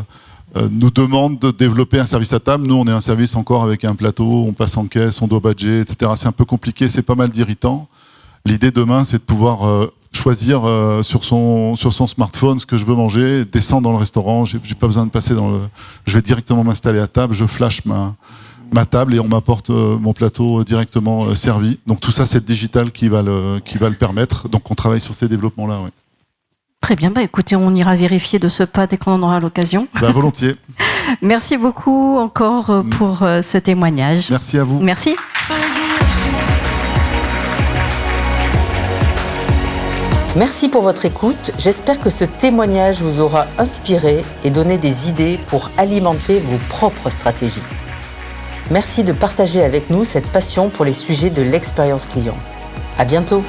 euh, 0.56 0.70
nous 0.72 0.92
demandent 0.92 1.40
de 1.40 1.50
développer 1.50 2.00
un 2.00 2.06
service 2.06 2.34
à 2.34 2.40
table. 2.40 2.68
Nous, 2.68 2.76
on 2.76 2.86
est 2.86 2.92
un 2.92 3.02
service 3.02 3.36
encore 3.36 3.64
avec 3.64 3.84
un 3.84 3.96
plateau, 3.96 4.46
on 4.48 4.54
passe 4.54 4.78
en 4.78 4.86
caisse, 4.86 5.20
on 5.24 5.28
doit 5.28 5.40
badger, 5.40 5.80
etc. 5.80 6.12
C'est 6.18 6.28
un 6.28 6.34
peu 6.34 6.46
compliqué, 6.46 6.88
c'est 6.88 7.02
pas 7.02 7.16
mal 7.16 7.32
d'irritants. 7.32 7.88
L'idée 8.46 8.70
demain, 8.70 9.06
c'est 9.06 9.18
de 9.18 9.24
pouvoir 9.24 9.90
choisir 10.12 10.66
euh, 10.66 11.04
sur 11.04 11.24
son 11.24 11.76
sur 11.76 11.94
son 11.94 12.08
smartphone 12.08 12.60
ce 12.60 12.66
que 12.66 12.78
je 12.78 12.86
veux 12.86 12.96
manger, 12.96 13.46
descendre 13.46 13.84
dans 13.84 13.92
le 13.92 13.98
restaurant. 13.98 14.46
J'ai 14.46 14.60
pas 14.76 14.88
besoin 14.88 15.06
de 15.06 15.12
passer 15.12 15.34
dans 15.34 15.50
le. 15.50 15.60
Je 16.06 16.14
vais 16.14 16.22
directement 16.22 16.64
m'installer 16.64 17.00
à 17.00 17.08
table. 17.08 17.34
Je 17.34 17.46
flash 17.46 17.86
ma 17.86 18.16
ma 18.74 18.86
table 18.86 19.16
et 19.16 19.20
on 19.20 19.28
m'apporte 19.28 19.70
euh, 19.70 19.98
mon 19.98 20.14
plateau 20.14 20.64
directement 20.64 21.26
euh, 21.26 21.36
servi. 21.36 21.80
Donc 21.88 22.00
tout 22.00 22.12
ça, 22.12 22.26
c'est 22.26 22.40
le 22.40 22.46
digital 22.46 22.92
qui 22.92 23.08
va 23.08 23.22
le 23.22 23.60
qui 23.64 23.78
va 23.78 23.90
le 23.90 23.96
permettre. 23.96 24.50
Donc 24.50 24.70
on 24.70 24.76
travaille 24.76 25.02
sur 25.02 25.16
ces 25.16 25.28
développements-là. 25.28 25.80
Oui. 25.84 25.90
Très 26.82 26.96
bien. 26.96 27.12
Bah 27.12 27.22
écoutez, 27.22 27.56
on 27.56 27.74
ira 27.76 27.96
vérifier 27.96 28.40
de 28.40 28.50
ce 28.50 28.64
pas 28.64 28.88
dès 28.88 28.98
qu'on 28.98 29.14
en 29.14 29.24
aura 29.24 29.40
l'occasion. 29.40 29.88
Bah, 30.02 30.12
volontiers. 30.12 30.56
Merci 31.22 31.58
beaucoup 31.58 32.18
encore 32.18 32.84
pour 32.98 33.20
ce 33.20 33.58
témoignage. 33.58 34.30
Merci 34.30 34.58
à 34.58 34.64
vous. 34.64 34.80
Merci. 34.80 35.16
Merci 40.38 40.70
pour 40.70 40.82
votre 40.82 41.04
écoute. 41.04 41.52
J'espère 41.58 42.00
que 42.00 42.10
ce 42.10 42.24
témoignage 42.24 43.02
vous 43.02 43.20
aura 43.20 43.48
inspiré 43.58 44.24
et 44.46 44.50
donné 44.50 44.78
des 44.78 45.10
idées 45.10 45.38
pour 45.48 45.70
alimenter 45.78 46.40
vos 46.40 46.58
propres 46.70 47.10
stratégies. 47.10 47.62
Merci 48.70 49.04
de 49.04 49.12
partager 49.12 49.62
avec 49.62 49.90
nous 49.90 50.06
cette 50.06 50.32
passion 50.32 50.70
pour 50.70 50.86
les 50.86 50.94
sujets 50.94 51.32
de 51.32 51.42
l'expérience 51.42 52.06
client. 52.06 52.38
À 52.98 53.04
bientôt! 53.04 53.44